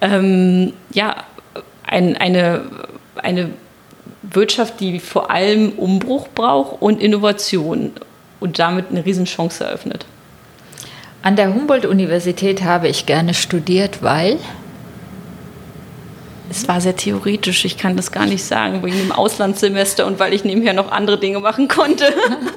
Ähm, 0.00 0.72
ja, 0.92 1.24
ein, 1.86 2.16
eine, 2.16 2.62
eine 3.16 3.50
Wirtschaft, 4.22 4.80
die 4.80 4.98
vor 4.98 5.30
allem 5.30 5.72
Umbruch 5.72 6.28
braucht 6.34 6.80
und 6.80 7.02
Innovation 7.02 7.92
und 8.40 8.58
damit 8.58 8.86
eine 8.90 9.04
Riesenchance 9.04 9.64
eröffnet. 9.64 10.06
An 11.26 11.34
der 11.34 11.52
Humboldt-Universität 11.52 12.62
habe 12.62 12.86
ich 12.86 13.04
gerne 13.04 13.34
studiert, 13.34 14.00
weil 14.00 14.38
es 16.48 16.68
war 16.68 16.80
sehr 16.80 16.94
theoretisch. 16.94 17.64
Ich 17.64 17.76
kann 17.76 17.96
das 17.96 18.12
gar 18.12 18.26
nicht 18.26 18.44
sagen, 18.44 18.84
wegen 18.84 18.96
dem 18.96 19.10
Auslandssemester 19.10 20.06
und 20.06 20.20
weil 20.20 20.32
ich 20.32 20.44
nebenher 20.44 20.72
noch 20.72 20.92
andere 20.92 21.18
Dinge 21.18 21.40
machen 21.40 21.66
konnte. 21.66 22.04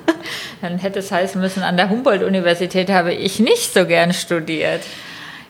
Dann 0.61 0.77
hätte 0.77 0.99
es 0.99 1.11
heißen 1.11 1.41
müssen, 1.41 1.63
an 1.63 1.77
der 1.77 1.89
Humboldt-Universität 1.89 2.91
habe 2.91 3.11
ich 3.11 3.39
nicht 3.39 3.73
so 3.73 3.87
gern 3.87 4.13
studiert. 4.13 4.83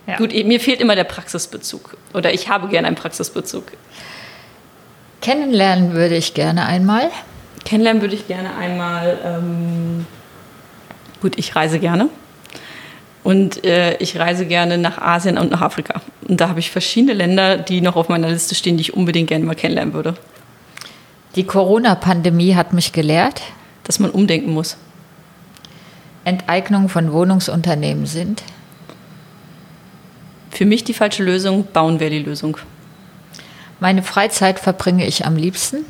Ja. 0.07 0.15
Gut, 0.15 0.31
mir 0.31 0.61
fehlt 0.61 0.79
immer 0.79 0.95
der 0.95 1.03
Praxisbezug. 1.03 1.97
Oder 2.13 2.33
ich 2.33 2.47
habe 2.47 2.69
gerne 2.69 2.87
einen 2.87 2.95
Praxisbezug. 2.95 3.65
Kennenlernen 5.21 5.91
würde 5.91 6.15
ich 6.15 6.35
gerne 6.35 6.67
einmal. 6.67 7.11
Kennenlernen 7.65 8.01
würde 8.01 8.15
ich 8.15 8.27
gerne 8.27 8.55
einmal. 8.55 9.17
Ähm, 9.25 10.05
gut, 11.21 11.37
ich 11.37 11.53
reise 11.53 11.79
gerne. 11.79 12.07
Und 13.23 13.65
äh, 13.65 13.97
ich 13.97 14.17
reise 14.17 14.45
gerne 14.45 14.77
nach 14.77 14.97
Asien 14.97 15.37
und 15.37 15.51
nach 15.51 15.61
Afrika. 15.61 16.01
Und 16.27 16.39
da 16.39 16.49
habe 16.49 16.59
ich 16.59 16.71
verschiedene 16.71 17.13
Länder, 17.13 17.57
die 17.57 17.81
noch 17.81 17.95
auf 17.95 18.09
meiner 18.09 18.29
Liste 18.29 18.55
stehen, 18.55 18.77
die 18.77 18.81
ich 18.81 18.93
unbedingt 18.93 19.27
gerne 19.27 19.45
mal 19.45 19.55
kennenlernen 19.55 19.93
würde. 19.93 20.15
Die 21.35 21.43
Corona-Pandemie 21.43 22.55
hat 22.55 22.73
mich 22.73 22.91
gelehrt, 22.91 23.41
dass 23.83 23.99
man 23.99 24.09
umdenken 24.09 24.53
muss. 24.53 24.77
Enteignung 26.23 26.89
von 26.89 27.11
Wohnungsunternehmen 27.11 28.05
sind? 28.05 28.43
Für 30.51 30.65
mich 30.65 30.83
die 30.83 30.93
falsche 30.93 31.23
Lösung, 31.23 31.67
bauen 31.71 31.99
wäre 31.99 32.09
die 32.09 32.19
Lösung. 32.19 32.57
Meine 33.79 34.03
Freizeit 34.03 34.59
verbringe 34.59 35.05
ich 35.05 35.25
am 35.25 35.35
liebsten? 35.35 35.85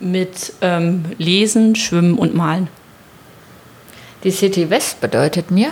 Mit 0.00 0.52
ähm, 0.60 1.04
Lesen, 1.18 1.74
Schwimmen 1.74 2.18
und 2.18 2.34
Malen. 2.34 2.68
Die 4.24 4.30
City 4.30 4.70
West 4.70 5.00
bedeutet 5.00 5.50
mir? 5.50 5.70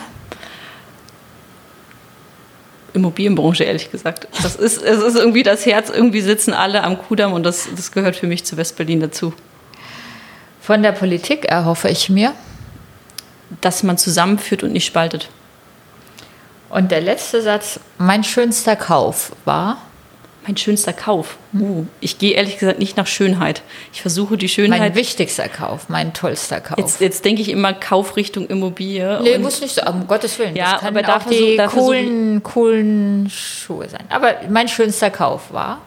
Immobilienbranche, 2.96 3.64
ehrlich 3.64 3.90
gesagt. 3.90 4.26
Das 4.42 4.56
ist, 4.56 4.82
es 4.82 5.02
ist 5.02 5.16
irgendwie 5.16 5.42
das 5.42 5.64
Herz, 5.66 5.90
irgendwie 5.90 6.20
sitzen 6.20 6.52
alle 6.52 6.82
am 6.82 6.98
Kudamm 6.98 7.32
und 7.32 7.44
das, 7.44 7.68
das 7.76 7.92
gehört 7.92 8.16
für 8.16 8.26
mich 8.26 8.44
zu 8.44 8.56
Westberlin 8.56 9.00
dazu. 9.00 9.32
Von 10.61 10.82
der 10.82 10.92
Politik 10.92 11.44
erhoffe 11.44 11.88
ich 11.88 12.09
mir, 12.09 12.32
dass 13.61 13.85
man 13.85 13.98
zusammenführt 13.98 14.64
und 14.64 14.72
nicht 14.72 14.87
spaltet. 14.87 15.28
Und 16.70 16.90
der 16.90 17.00
letzte 17.00 17.42
Satz, 17.42 17.78
mein 17.98 18.24
schönster 18.24 18.74
Kauf 18.74 19.32
war? 19.44 19.78
Mein 20.46 20.56
schönster 20.56 20.92
Kauf. 20.92 21.38
Uh, 21.52 21.87
ich 22.00 22.18
gehe 22.18 22.35
ehrlich 22.35 22.59
gesagt 22.59 22.78
nicht 22.78 22.96
nach 22.96 23.09
Schönheit. 23.09 23.62
Ich 23.92 24.00
versuche 24.00 24.37
die 24.37 24.48
Schönheit. 24.48 24.78
Mein 24.78 24.94
wichtigster 24.94 25.48
Kauf, 25.48 25.88
mein 25.88 26.12
tollster 26.12 26.61
Kauf. 26.61 26.78
Jetzt, 26.78 27.00
jetzt 27.00 27.24
denke 27.24 27.42
ich 27.42 27.48
immer 27.48 27.72
Kaufrichtung 27.72 28.46
Immobilie. 28.46 29.20
Nee, 29.22 29.38
muss 29.38 29.61
nicht 29.61 29.74
so, 29.74 29.82
um 29.82 30.06
Gottes 30.06 30.38
Willen. 30.38 30.54
Ja, 30.54 30.80
aber 30.82 31.00
auch 31.16 31.24
die 31.28 31.61
coolen, 31.68 32.42
coolen 32.44 33.28
Schuhe 33.28 33.88
sein. 33.88 34.04
Aber 34.09 34.35
mein 34.48 34.68
schönster 34.68 35.11
Kauf 35.11 35.52
war? 35.52 35.80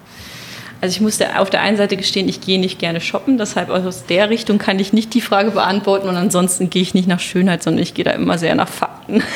Also 0.81 0.93
ich 0.93 1.01
muss 1.01 1.19
auf 1.21 1.49
der 1.49 1.61
einen 1.61 1.77
Seite 1.77 1.97
gestehen, 1.97 2.27
ich 2.27 2.41
gehe 2.41 2.59
nicht 2.59 2.79
gerne 2.79 3.01
shoppen, 3.01 3.37
deshalb 3.37 3.69
aus 3.69 4.05
der 4.05 4.29
Richtung 4.29 4.59
kann 4.59 4.79
ich 4.79 4.93
nicht 4.93 5.13
die 5.13 5.21
Frage 5.21 5.51
beantworten 5.51 6.07
und 6.07 6.15
ansonsten 6.15 6.69
gehe 6.69 6.81
ich 6.81 6.93
nicht 6.93 7.07
nach 7.07 7.19
Schönheit, 7.19 7.63
sondern 7.63 7.83
ich 7.83 7.93
gehe 7.93 8.05
da 8.05 8.11
immer 8.11 8.37
sehr 8.37 8.55
nach 8.55 8.69
Fakten. 8.69 9.21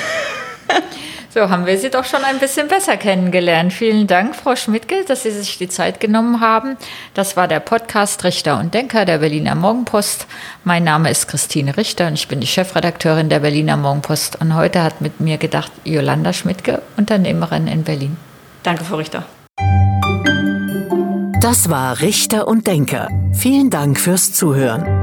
So 1.33 1.49
haben 1.49 1.65
wir 1.65 1.79
Sie 1.79 1.89
doch 1.89 2.05
schon 2.05 2.23
ein 2.23 2.37
bisschen 2.37 2.67
besser 2.67 2.95
kennengelernt. 2.95 3.73
Vielen 3.73 4.05
Dank, 4.05 4.35
Frau 4.35 4.55
Schmidtke, 4.55 5.03
dass 5.07 5.23
Sie 5.23 5.31
sich 5.31 5.57
die 5.57 5.67
Zeit 5.67 5.99
genommen 5.99 6.41
haben. 6.41 6.77
Das 7.15 7.35
war 7.35 7.47
der 7.47 7.59
Podcast 7.59 8.23
Richter 8.23 8.59
und 8.59 8.75
Denker 8.75 9.05
der 9.05 9.17
Berliner 9.17 9.55
Morgenpost. 9.55 10.27
Mein 10.63 10.83
Name 10.83 11.09
ist 11.09 11.27
Christine 11.27 11.75
Richter 11.75 12.05
und 12.05 12.13
ich 12.13 12.27
bin 12.27 12.39
die 12.39 12.45
Chefredakteurin 12.45 13.29
der 13.29 13.39
Berliner 13.39 13.77
Morgenpost. 13.77 14.39
Und 14.41 14.53
heute 14.53 14.83
hat 14.83 15.01
mit 15.01 15.21
mir 15.21 15.39
gedacht 15.39 15.71
Jolanda 15.85 16.33
Schmidtke, 16.33 16.83
Unternehmerin 16.97 17.67
in 17.67 17.83
Berlin. 17.83 18.15
Danke, 18.61 18.83
Frau 18.83 18.97
Richter. 18.97 19.25
Das 21.41 21.67
war 21.67 21.99
Richter 21.99 22.47
und 22.47 22.67
Denker. 22.67 23.07
Vielen 23.33 23.71
Dank 23.71 23.99
fürs 23.99 24.33
Zuhören. 24.33 25.02